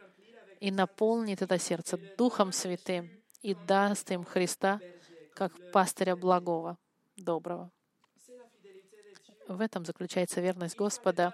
[0.60, 3.10] и наполнит это сердце Духом Святым
[3.42, 4.80] и даст им Христа
[5.34, 6.78] как пастыря благого,
[7.16, 7.72] доброго.
[9.48, 11.34] В этом заключается верность Господа.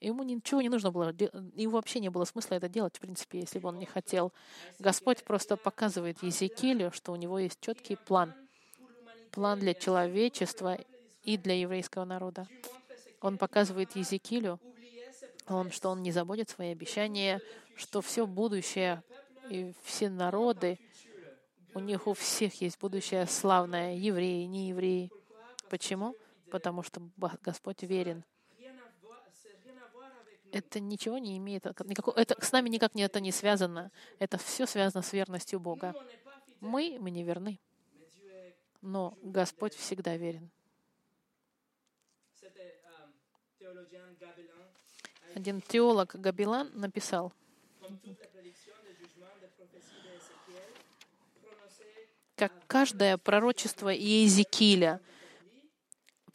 [0.00, 1.14] Ему ничего не нужно было,
[1.54, 4.32] ему вообще не было смысла это делать, в принципе, если бы он не хотел.
[4.78, 8.34] Господь просто показывает Езекиилю, что у него есть четкий план.
[9.30, 10.78] План для человечества
[11.22, 12.46] и для еврейского народа.
[13.20, 14.60] Он показывает Езекиилю,
[15.48, 17.40] он, что он не забудет свои обещания,
[17.76, 19.02] что все будущее
[19.48, 20.78] и все народы,
[21.74, 25.10] у них у всех есть будущее славное, евреи, не евреи.
[25.68, 26.14] Почему?
[26.50, 27.02] Потому что
[27.42, 28.24] Господь верен
[30.56, 33.90] это ничего не имеет, никакого, это с нами никак не это не связано.
[34.18, 35.94] Это все связано с верностью Бога.
[36.60, 37.60] Мы, мы не верны,
[38.80, 40.50] но Господь всегда верен.
[45.34, 47.32] Один теолог Габилан написал,
[52.34, 55.00] как каждое пророчество Иезекииля—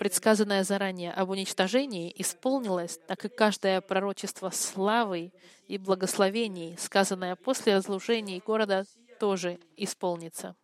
[0.02, 5.32] предсказанное заранее об уничтожении исполнилось, так и каждое пророчество славы
[5.68, 8.86] и благословений, сказанное после разрушений города,
[9.20, 10.56] тоже исполнится.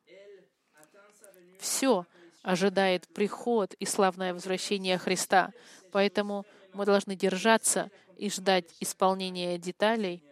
[1.59, 2.07] Все
[2.41, 5.53] ожидает приход и славное возвращение Христа,
[5.91, 10.23] поэтому мы должны держаться и ждать исполнения деталей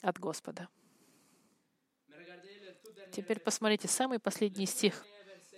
[0.00, 0.68] от Господа.
[3.12, 5.04] Теперь посмотрите самый последний стих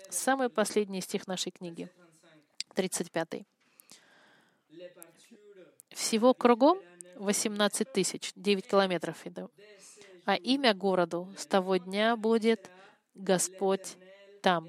[0.08, 1.88] Самый последний стих нашей книги,
[2.74, 3.44] 35.
[5.90, 6.78] Всего кругом
[7.16, 9.24] 18 тысяч, 9 километров.
[10.24, 12.70] А имя городу с того дня будет
[13.14, 13.96] Господь
[14.42, 14.68] там.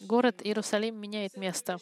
[0.00, 1.78] Город Иерусалим меняет место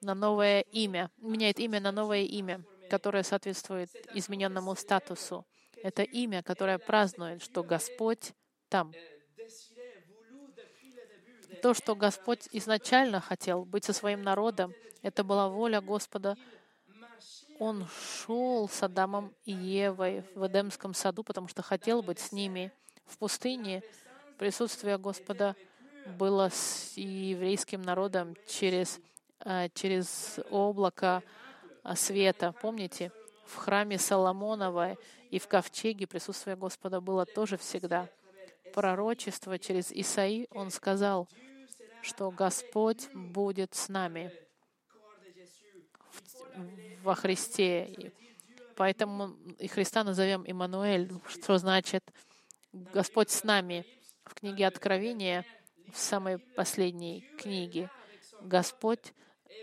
[0.00, 5.46] на новое имя, меняет имя на новое имя, которое соответствует измененному статусу.
[5.82, 8.32] Это имя, которое празднует, что Господь
[8.68, 8.92] там.
[11.62, 16.36] То, что Господь изначально хотел быть со своим народом, это была воля Господа.
[17.58, 22.70] Он шел с Адамом и Евой в Эдемском саду, потому что хотел быть с ними.
[23.06, 23.82] В пустыне
[24.38, 25.56] присутствие Господа
[26.16, 29.00] было с еврейским народом через,
[29.40, 31.22] а, через облако
[31.82, 32.54] а, света.
[32.60, 33.10] Помните,
[33.46, 34.96] в храме Соломонова
[35.30, 38.08] и в ковчеге присутствие Господа было тоже всегда.
[38.74, 41.28] Пророчество через Исаи, он сказал,
[42.02, 44.32] что Господь будет с нами
[47.02, 48.12] во Христе.
[48.76, 52.04] Поэтому и Христа назовем Иммануэль, что значит
[52.72, 53.84] Господь с нами.
[54.24, 55.44] В книге Откровения,
[55.90, 57.90] в самой последней книге,
[58.42, 59.14] Господь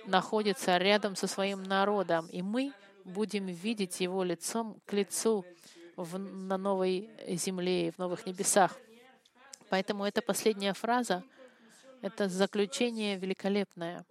[0.06, 5.46] находится рядом со своим народом, и мы будем видеть Его лицом к лицу
[5.96, 8.76] в, на новой земле и в новых небесах.
[9.70, 11.24] Поэтому эта последняя фраза—
[12.02, 14.06] это заключение великолепное.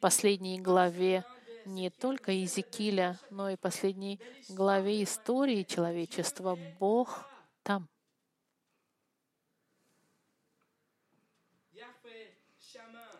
[0.00, 1.24] Последней главе
[1.64, 6.58] не только Иезекииля, но и последней главе истории человечества.
[6.78, 7.28] Бог
[7.62, 7.88] там.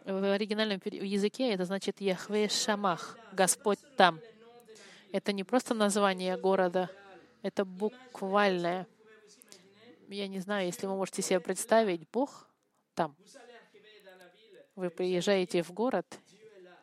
[0.04, 4.18] В оригинальном языке это значит Яхве Шамах, Господь там.
[5.12, 6.90] Это не просто название города,
[7.42, 8.88] это буквальное.
[10.08, 12.48] Я не знаю, если вы можете себе представить, Бог
[12.94, 13.16] там.
[14.74, 16.06] Вы приезжаете в город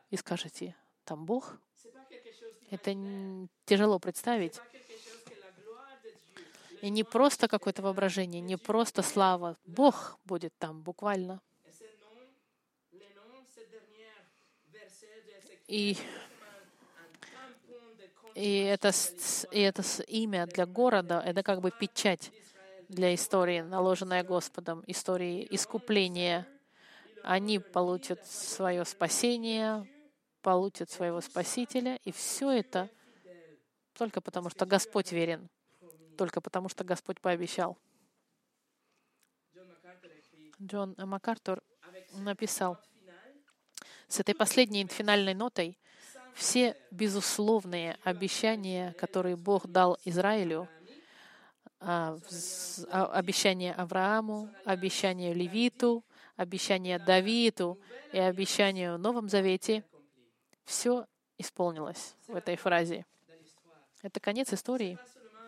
[0.10, 1.58] и скажете, там Бог.
[2.70, 2.96] Это
[3.66, 4.60] тяжело представить.
[6.82, 9.58] И не просто какое-то воображение, не просто слава.
[9.66, 11.42] Бог будет там буквально.
[15.68, 15.98] И
[18.36, 18.92] и это,
[19.52, 22.32] и это имя для города— это как бы печать
[22.90, 26.48] для истории, наложенная Господом, истории искупления.
[27.24, 29.88] Они получат свое спасение,
[30.42, 32.90] получат своего Спасителя, и все это
[33.94, 35.50] только потому, что Господь верен,
[36.18, 37.78] только потому, что Господь пообещал.
[40.62, 41.62] Джон МакАртур
[42.14, 42.78] написал,
[44.08, 45.78] с этой последней финальной нотой
[46.34, 50.68] все безусловные обещания, которые Бог дал Израилю,
[51.80, 56.04] обещание Аврааму, обещание Левиту,
[56.36, 57.80] обещание Давиду
[58.12, 59.84] и обещание в Новом Завете,
[60.66, 61.06] все
[61.38, 63.06] исполнилось в этой фразе.
[64.02, 64.98] Это конец истории.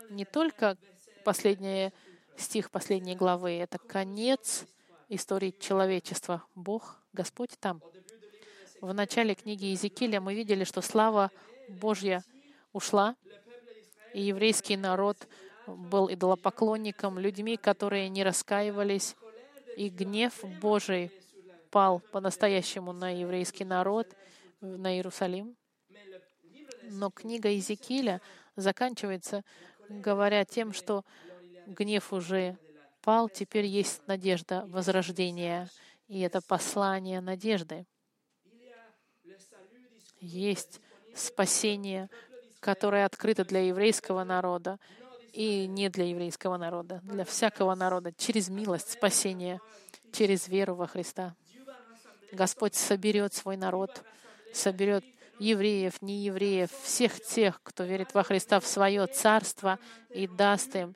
[0.10, 0.78] Не только
[1.24, 1.92] последний
[2.38, 4.66] стих последней главы, это конец
[5.10, 6.44] истории человечества.
[6.56, 7.82] Бог, Господь там.
[8.80, 11.30] В начале книги Иезекииля мы видели, что слава
[11.70, 12.24] Божья
[12.74, 13.16] ушла,
[14.14, 15.28] и еврейский народ
[15.76, 19.16] был идолопоклонником, людьми, которые не раскаивались,
[19.78, 21.12] и гнев Божий
[21.70, 24.08] пал по-настоящему на еврейский народ,
[24.60, 25.56] на Иерусалим.
[26.84, 28.22] Но книга Иезекииля
[28.56, 29.44] заканчивается,
[29.88, 31.06] говоря тем, что
[31.68, 32.58] гнев уже
[33.02, 35.70] пал, теперь есть надежда возрождения,
[36.08, 37.86] и это послание надежды
[40.22, 40.80] есть
[41.16, 42.10] спасение,
[42.60, 44.80] которое открыто для еврейского народа
[45.34, 49.60] и не для еврейского народа, для всякого народа, через милость спасения,
[50.12, 51.36] через веру во Христа.
[52.32, 54.04] Господь соберет свой народ,
[54.54, 55.04] соберет
[55.40, 59.80] евреев, неевреев, всех тех, кто верит во Христа, в свое царство
[60.10, 60.96] и даст им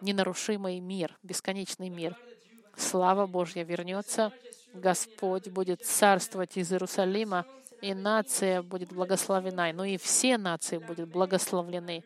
[0.00, 2.16] ненарушимый мир, бесконечный мир.
[2.76, 4.32] Слава Божья вернется,
[4.72, 7.46] Господь будет царствовать из Иерусалима,
[7.84, 12.02] и нация будет благословена, но и все нации будут благословлены.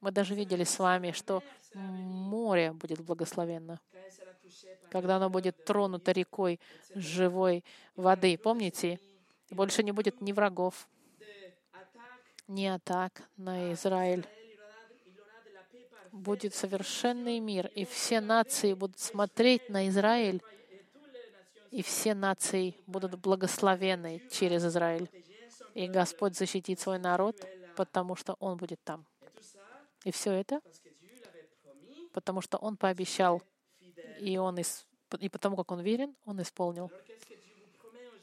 [0.00, 1.42] Мы даже видели с вами, что
[1.74, 3.78] море будет благословенно,
[4.90, 6.58] когда оно будет тронуто рекой
[6.94, 7.62] живой
[7.94, 8.38] воды.
[8.38, 9.00] Помните,
[9.50, 10.88] больше не будет ни врагов,
[12.46, 14.26] ни атак на Израиль.
[16.10, 20.42] Будет совершенный мир, и все нации будут смотреть на Израиль
[21.70, 25.08] и все нации будут благословены через Израиль.
[25.74, 27.36] И Господь защитит свой народ,
[27.76, 29.04] потому что Он будет там.
[30.04, 30.60] И все это,
[32.12, 33.42] потому что Он пообещал,
[34.20, 34.86] и, он ис...
[35.18, 36.90] и потому как Он верен, Он исполнил.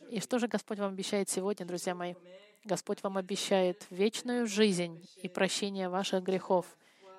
[0.09, 2.15] И что же Господь вам обещает сегодня, друзья мои?
[2.63, 6.65] Господь вам обещает вечную жизнь и прощение ваших грехов,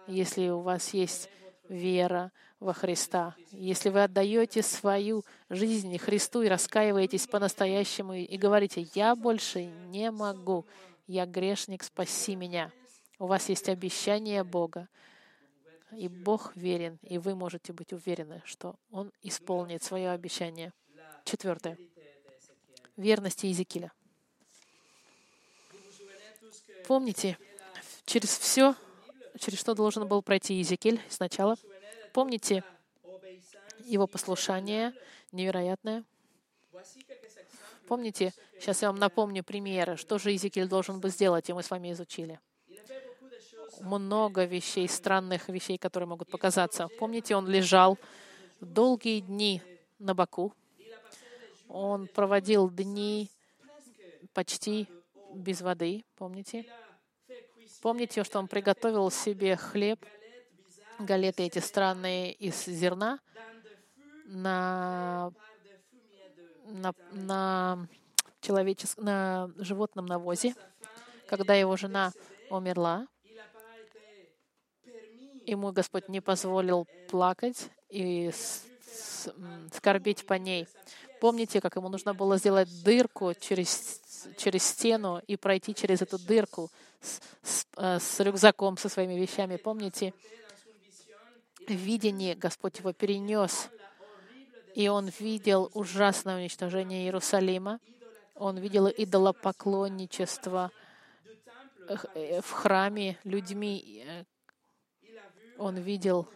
[0.06, 1.30] если у вас есть
[1.68, 3.34] вера во Христа.
[3.50, 10.66] Если вы отдаете свою жизнь Христу и раскаиваетесь по-настоящему и говорите, «Я больше не могу,
[11.06, 12.72] я грешник, спаси меня».
[13.18, 14.88] У вас есть обещание Бога,
[15.92, 20.72] и Бог верен, и вы можете быть уверены, что Он исполнит свое обещание.
[21.24, 21.78] Четвертое.
[22.96, 23.92] Верность Иезекииля.
[26.86, 27.38] Помните,
[28.04, 28.74] через все,
[29.38, 31.56] через что должен был пройти Иезекииль сначала,
[32.12, 32.64] помните
[33.84, 34.92] его послушание
[35.32, 36.04] невероятное.
[37.88, 41.70] Помните, сейчас я вам напомню примеры, что же Иезекииль должен был сделать, и мы с
[41.70, 42.40] вами изучили.
[43.80, 46.88] Много вещей, странных вещей, которые могут показаться.
[46.98, 47.98] Помните, он лежал
[48.60, 49.62] долгие дни
[49.98, 50.52] на боку.
[51.68, 53.30] Он проводил дни
[54.32, 54.88] почти
[55.34, 56.66] без воды, помните?
[57.86, 60.04] Помните, что он приготовил себе хлеб,
[60.98, 63.20] галеты эти странные из зерна
[64.24, 65.30] на,
[66.64, 67.88] на, на,
[68.40, 68.96] человечес...
[68.96, 70.56] на животном навозе,
[71.28, 72.10] когда его жена
[72.50, 73.06] умерла.
[75.44, 78.32] Ему Господь не позволил плакать и
[79.70, 80.66] скорбить по ней.
[81.20, 84.02] Помните, как ему нужно было сделать дырку через,
[84.36, 86.70] через стену и пройти через эту дырку
[87.00, 89.56] с, с, э, с рюкзаком, со своими вещами?
[89.56, 90.12] Помните?
[91.66, 93.68] В видении Господь его перенес,
[94.74, 97.80] и он видел ужасное уничтожение Иерусалима.
[98.34, 100.70] Он видел идолопоклонничество
[102.14, 104.04] э, в храме людьми.
[105.58, 106.28] Он видел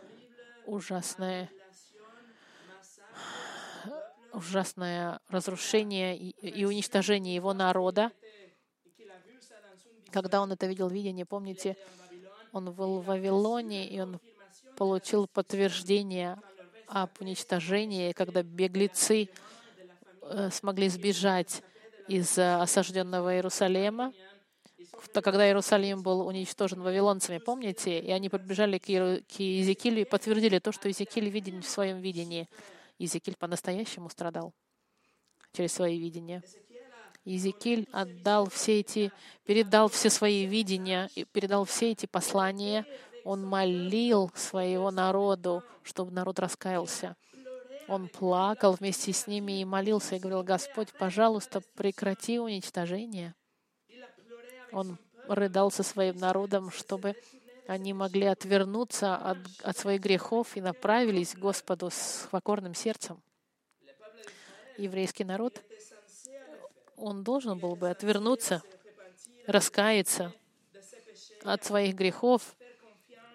[0.64, 1.50] ужасное
[4.32, 8.10] ужасное разрушение и уничтожение его народа.
[10.10, 11.76] Когда он это видел в видении, помните,
[12.52, 14.20] он был в Вавилоне, и он
[14.76, 16.38] получил подтверждение
[16.86, 19.28] об уничтожении, когда беглецы
[20.22, 21.62] э, смогли сбежать
[22.08, 24.12] из осажденного Иерусалима,
[25.12, 28.00] когда Иерусалим был уничтожен вавилонцами, помните?
[28.00, 32.48] И они подбежали к, Иезекиилю и подтвердили то, что Иезекииль видел в своем видении.
[33.00, 34.52] Иезекииль по-настоящему страдал
[35.52, 36.42] через свои видения.
[37.24, 39.10] Иезекииль отдал все эти,
[39.46, 42.84] передал все свои видения, передал все эти послания.
[43.24, 47.16] Он молил своего народу, чтобы народ раскаялся.
[47.88, 53.34] Он плакал вместе с ними и молился, и говорил, Господь, пожалуйста, прекрати уничтожение.
[54.72, 57.16] Он рыдал со своим народом, чтобы
[57.66, 63.22] они могли отвернуться от, от своих грехов и направились к Господу с покорным сердцем.
[64.76, 65.62] Еврейский народ,
[66.96, 68.62] он должен был бы отвернуться,
[69.46, 70.32] раскаяться
[71.44, 72.56] от своих грехов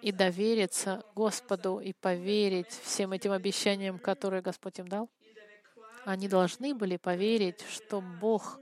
[0.02, 5.10] и довериться Господу и поверить всем этим обещаниям, которые Господь им дал.
[6.04, 8.60] Они должны были поверить, что Бог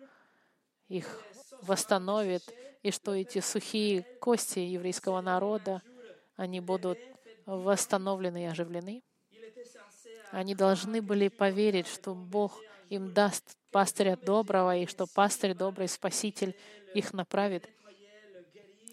[0.88, 1.22] их
[1.62, 2.42] восстановит
[2.85, 5.82] и что эти сухие кости еврейского народа,
[6.37, 6.99] они будут
[7.47, 9.03] восстановлены и оживлены.
[10.30, 12.61] Они должны были поверить, что Бог
[12.91, 16.55] им даст пастыря доброго, и что пастырь добрый, Спаситель
[16.95, 17.70] их направит,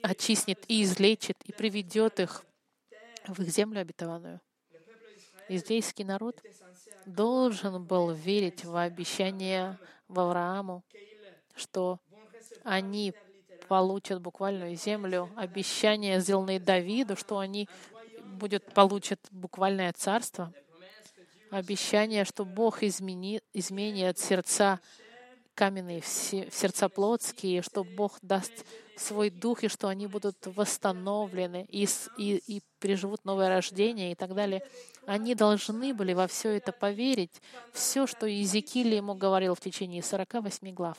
[0.01, 2.45] очистит и излечит, и приведет их
[3.27, 4.39] в их землю обетованную.
[5.49, 6.41] Иудейский народ
[7.05, 9.77] должен был верить в обещание
[10.07, 10.85] Аврааму,
[11.55, 11.99] что
[12.63, 13.13] они
[13.67, 17.67] получат буквальную землю, обещание, сделанное Давиду, что они
[18.23, 20.53] будет, получат буквальное царство,
[21.49, 24.79] обещание, что Бог измени, изменит сердца
[25.53, 31.87] каменные в сердца плотские, что Бог даст свой дух, и что они будут восстановлены и,
[32.17, 34.63] и, и переживут новое рождение и так далее.
[35.05, 37.41] Они должны были во все это поверить,
[37.73, 40.97] все, что Иезекииль ему говорил в течение 48 глав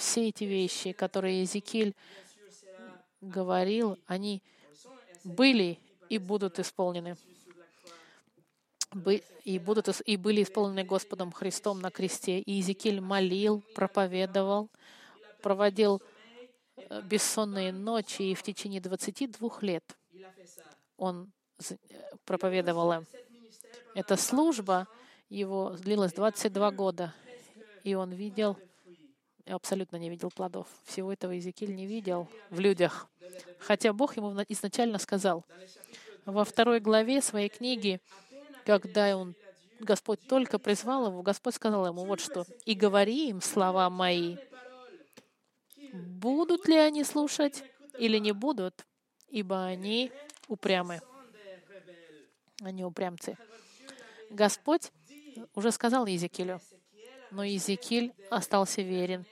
[0.00, 1.94] все эти вещи, которые Езекиль
[3.20, 4.42] говорил, они
[5.24, 5.78] были
[6.08, 7.16] и будут исполнены.
[9.44, 12.40] И, будут, и были исполнены Господом Христом на кресте.
[12.40, 14.68] И Иезекииль молил, проповедовал,
[15.42, 16.02] проводил
[16.76, 19.84] э, бессонные ночи, и в течение 22 лет
[20.96, 21.74] он э,
[22.24, 23.06] проповедовал им.
[23.94, 24.88] Эта служба
[25.28, 27.14] его длилась 22 года,
[27.84, 28.58] и он видел
[29.46, 30.66] абсолютно не видел плодов.
[30.84, 33.08] Всего этого Иезекииль не видел в людях.
[33.58, 35.44] Хотя Бог ему изначально сказал,
[36.24, 38.00] во второй главе своей книги,
[38.64, 39.34] когда он,
[39.80, 44.36] Господь только призвал его, Господь сказал ему вот что, «И говори им слова мои,
[45.92, 47.64] будут ли они слушать
[47.98, 48.86] или не будут,
[49.28, 50.12] ибо они
[50.48, 51.00] упрямы».
[52.62, 53.38] Они упрямцы.
[54.28, 54.92] Господь
[55.54, 56.60] уже сказал Иезекиилю,
[57.30, 59.24] но Иезекииль остался верен.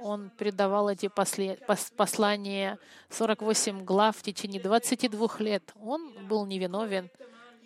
[0.00, 1.58] Он передавал эти после,
[1.96, 2.78] послания
[3.10, 5.72] 48 глав в течение 22 лет.
[5.80, 7.10] Он был невиновен.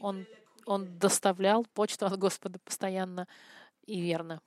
[0.00, 0.26] Он,
[0.64, 3.26] он доставлял почту от Господа постоянно
[3.86, 4.40] и верно.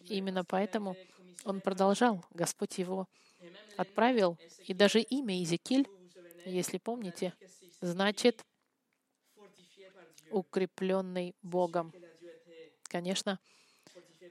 [0.00, 0.96] Именно поэтому
[1.44, 2.24] он продолжал.
[2.30, 3.08] Господь его
[3.76, 4.38] отправил.
[4.66, 5.88] И даже имя Иезекииль,
[6.44, 7.32] если помните,
[7.80, 8.44] значит
[10.30, 11.92] укрепленный Богом.
[12.94, 13.40] Конечно,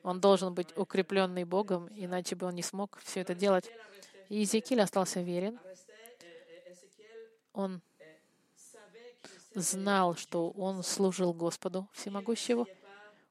[0.04, 3.70] он должен быть укрепленный Богом, иначе бы он не смог все это делать.
[4.30, 5.60] И Иезекииль остался верен.
[7.52, 7.82] Он
[9.54, 12.66] знал, что он служил Господу Всемогущего.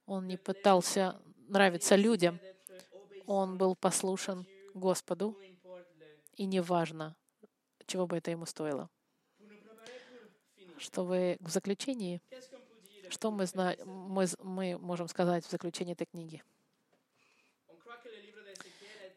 [0.04, 1.18] Он не пытался
[1.48, 2.38] нравиться людям.
[3.24, 5.34] Он был послушен Господу,
[6.34, 7.16] и неважно,
[7.86, 8.90] чего бы это ему стоило.
[10.76, 12.20] Чтобы в заключении
[13.12, 13.76] что мы, зна...
[13.84, 16.42] мы, мы можем сказать в заключении этой книги?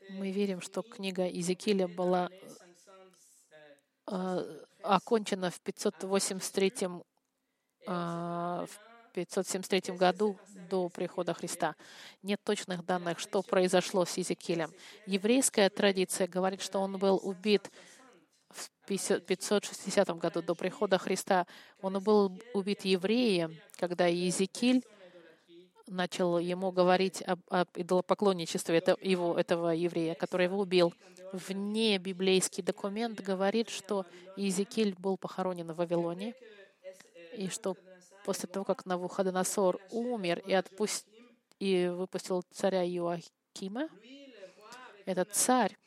[0.10, 2.30] Мы верим, что книга Иезекииля была
[4.08, 6.74] э, окончена в 583,
[7.88, 8.70] э, в
[9.14, 10.38] 573 году
[10.70, 11.76] до прихода Христа.
[12.22, 14.72] Нет точных данных, что произошло с Иезекиилем.
[15.08, 17.72] Еврейская традиция говорит, что он был убит
[18.56, 21.46] в 560 году до прихода Христа.
[21.82, 24.84] Он был убит евреем, когда Иезекииль
[25.88, 30.94] начал ему говорить об, об идолопоклонничестве это, его, этого еврея, который его убил.
[31.32, 36.34] Вне библейский документ говорит, что Иезекииль был похоронен в Вавилоне,
[37.38, 37.76] и что
[38.26, 41.06] после того, как Навуходоносор умер и, отпуст...
[41.60, 43.90] и выпустил царя Иоахима,
[45.06, 45.78] этот царь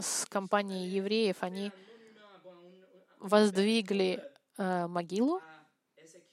[0.00, 1.72] с компанией евреев, они
[3.18, 4.22] воздвигли
[4.58, 5.40] э, могилу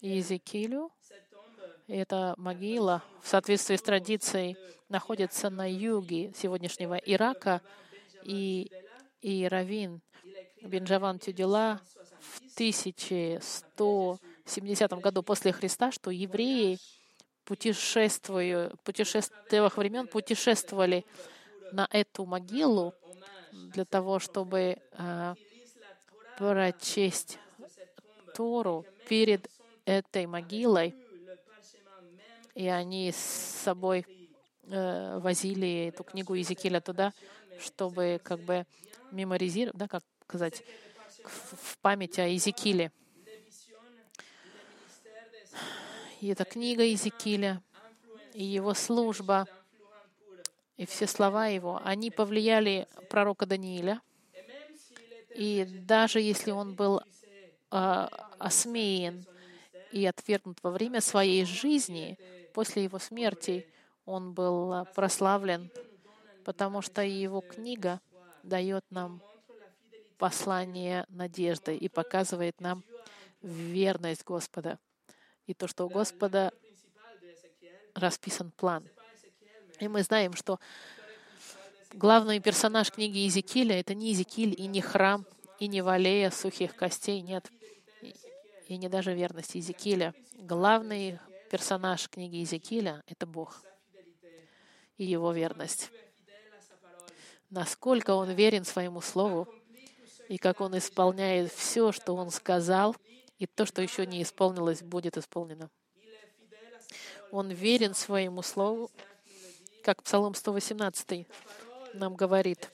[0.02, 0.92] Иезекиилю.
[1.88, 4.56] И эта могила в соответствии с традицией
[4.90, 7.62] находится на юге сегодняшнего Ирака.
[8.24, 8.72] И,
[9.22, 10.02] и Равин
[10.62, 11.82] Бенджаван Тюдила
[12.20, 16.78] в 1170 году после Христа, что евреи
[17.44, 21.06] путешествуя, путешествия времен путешествовали
[21.74, 22.94] на эту могилу
[23.54, 25.36] для того, чтобы э,
[26.38, 27.40] прочесть
[28.36, 29.50] Тору перед
[29.86, 30.96] этой могилой.
[32.56, 34.06] И они с собой
[34.64, 37.14] э, возили эту книгу Иезекииля туда,
[37.60, 38.66] чтобы как бы
[39.12, 40.64] меморизировать, да, как сказать,
[41.24, 42.92] в память о Иезекииле.
[46.22, 47.62] И эта книга Иезекииля,
[48.34, 49.48] и его служба—
[50.84, 54.02] и все слова его, они повлияли пророка Данииля.
[55.34, 58.08] И даже если он был э,
[58.38, 59.26] осмеян
[59.94, 62.20] и отвергнут во время своей жизни,
[62.54, 63.66] после его смерти
[64.06, 65.72] он был прославлен,
[66.44, 68.02] потому что его книга
[68.44, 69.22] дает нам
[70.18, 72.84] послание надежды и показывает нам
[73.42, 74.80] верность Господа
[75.48, 76.52] и то, что у Господа
[77.96, 78.86] расписан план—
[79.80, 80.60] и мы знаем, что
[81.94, 85.26] главный персонаж книги Иезекииля— это не Иезекииль и не храм,
[85.60, 87.50] и не валея сухих костей, нет.
[88.68, 90.14] И не даже верность Иезекииля.
[90.38, 91.20] Главный
[91.52, 93.62] персонаж книги Иезекииля— это Бог
[94.98, 95.90] и его верность.
[97.50, 99.48] Насколько он верен своему слову,
[100.30, 102.96] и как он исполняет все, что он сказал,
[103.38, 105.70] и то, что еще не исполнилось, будет исполнено.
[107.32, 108.90] Он верен своему слову,
[109.84, 111.28] как Псалом 118
[111.94, 112.72] нам говорит,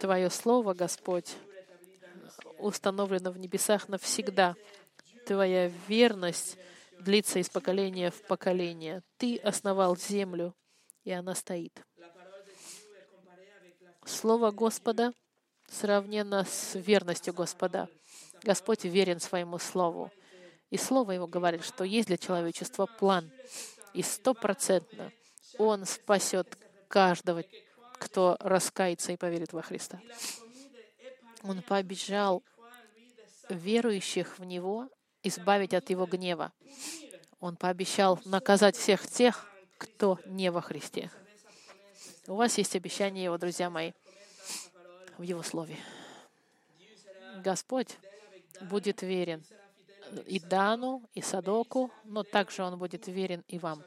[0.00, 1.34] Твое Слово, Господь,
[2.58, 4.54] установлено в небесах навсегда.
[5.26, 6.56] Твоя верность
[7.00, 9.02] длится из поколения в поколение.
[9.16, 10.54] Ты основал землю,
[11.04, 11.82] и она стоит.
[14.04, 15.12] Слово Господа
[15.68, 17.88] сравнено с верностью Господа.
[18.42, 20.10] Господь верен своему Слову.
[20.70, 23.30] И Слово Его говорит, что есть для человечества план.
[23.94, 25.12] И стопроцентно
[25.58, 27.44] он спасет каждого,
[27.94, 30.00] кто раскается и поверит во Христа.
[31.42, 32.42] Он пообещал
[33.48, 34.88] верующих в Него
[35.22, 36.52] избавить от Его гнева.
[37.40, 39.48] Он пообещал наказать всех тех,
[39.78, 41.10] кто не во Христе.
[42.28, 43.92] У вас есть обещание Его, друзья мои,
[45.18, 45.76] в Его Слове.
[47.42, 47.98] Господь
[48.60, 49.44] будет верен
[50.26, 53.82] и Дану, и Садоку, но также Он будет верен и вам.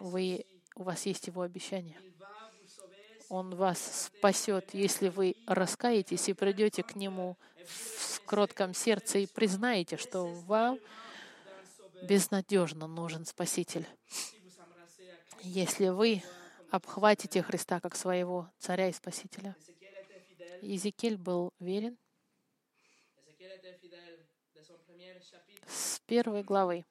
[0.00, 1.98] Вы, у вас есть Его обещание.
[3.28, 9.96] Он вас спасет, если вы раскаетесь и придете к Нему в кротком сердце и признаете,
[9.96, 10.78] что вам
[12.02, 13.86] безнадежно нужен Спаситель.
[15.42, 16.22] Если вы
[16.74, 19.56] обхватите Христа как своего царя и Спасителя.
[20.60, 21.96] Иезекииль был верен
[25.66, 26.84] с первой главы.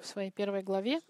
[0.00, 1.00] В своей первой главе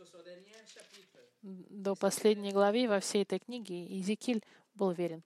[1.43, 5.23] до последней главы во всей этой книге Иезекииль был верен.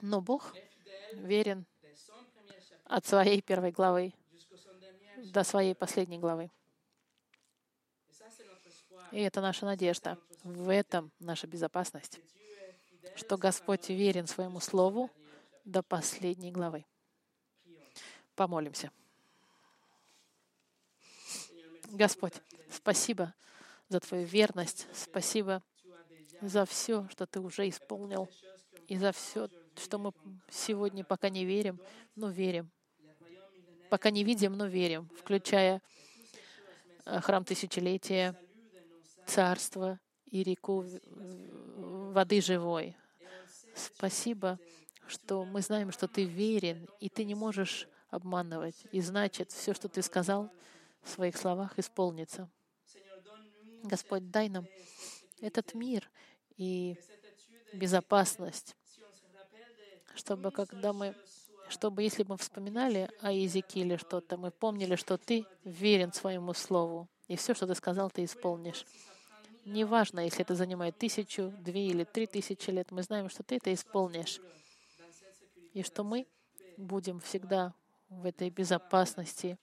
[0.00, 0.54] Но Бог
[1.14, 1.66] верен
[2.84, 4.12] от своей первой главы
[5.32, 6.50] до своей последней главы.
[9.10, 10.18] И это наша надежда.
[10.42, 12.20] В этом наша безопасность,
[13.16, 15.10] что Господь верен своему Слову
[15.64, 16.84] до последней главы.
[18.34, 18.90] Помолимся.
[21.94, 22.34] Господь,
[22.68, 23.32] спасибо
[23.88, 25.62] за Твою верность, спасибо
[26.40, 28.28] за все, что Ты уже исполнил,
[28.88, 30.12] и за все, что мы
[30.50, 31.80] сегодня пока не верим,
[32.16, 32.70] но верим.
[33.90, 35.80] Пока не видим, но верим, включая
[37.04, 38.36] э, храм тысячелетия,
[39.24, 40.84] царство и реку
[41.76, 42.96] воды живой.
[43.76, 44.58] Спасибо,
[45.06, 48.84] что мы знаем, что Ты верен, и Ты не можешь обманывать.
[48.90, 50.50] И значит, все, что Ты сказал
[51.04, 52.50] в своих словах, исполнится.
[53.82, 54.66] Господь, дай нам
[55.40, 56.10] этот мир
[56.56, 56.96] и
[57.72, 58.76] безопасность,
[60.14, 61.14] чтобы когда мы
[61.68, 67.08] чтобы если бы мы вспоминали о Иезекииле что-то, мы помнили, что ты верен своему слову,
[67.26, 68.84] и все, что ты сказал, ты исполнишь.
[69.64, 73.72] Неважно, если это занимает тысячу, две или три тысячи лет, мы знаем, что ты это
[73.72, 74.40] исполнишь.
[75.72, 76.26] И что мы
[76.76, 77.74] будем всегда
[78.08, 79.58] в этой безопасности,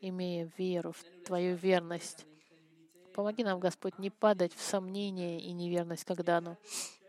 [0.00, 2.26] имея веру в Твою верность.
[3.14, 6.56] Помоги нам, Господь, не падать в сомнение и неверность, когда оно.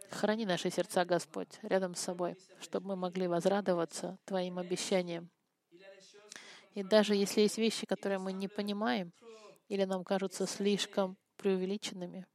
[0.10, 5.30] Храни наши сердца, Господь, рядом с собой, чтобы мы могли возрадоваться Твоим обещаниям.
[6.74, 9.14] И даже если есть вещи, которые мы не понимаем
[9.68, 12.26] или нам кажутся слишком преувеличенными,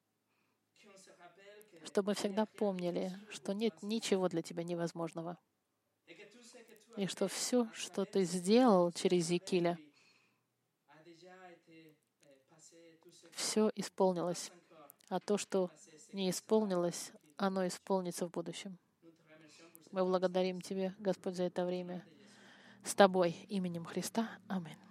[1.84, 5.38] чтобы мы всегда помнили, что нет ничего для Тебя невозможного.
[6.96, 9.78] И что все, что Ты сделал через Екиля,
[13.56, 14.52] все исполнилось.
[15.08, 15.70] А то, что
[16.12, 18.76] не исполнилось, оно исполнится в будущем.
[19.92, 22.04] Мы благодарим Тебя, Господь, за это время
[22.84, 24.28] с Тобой, именем Христа.
[24.46, 24.85] Аминь.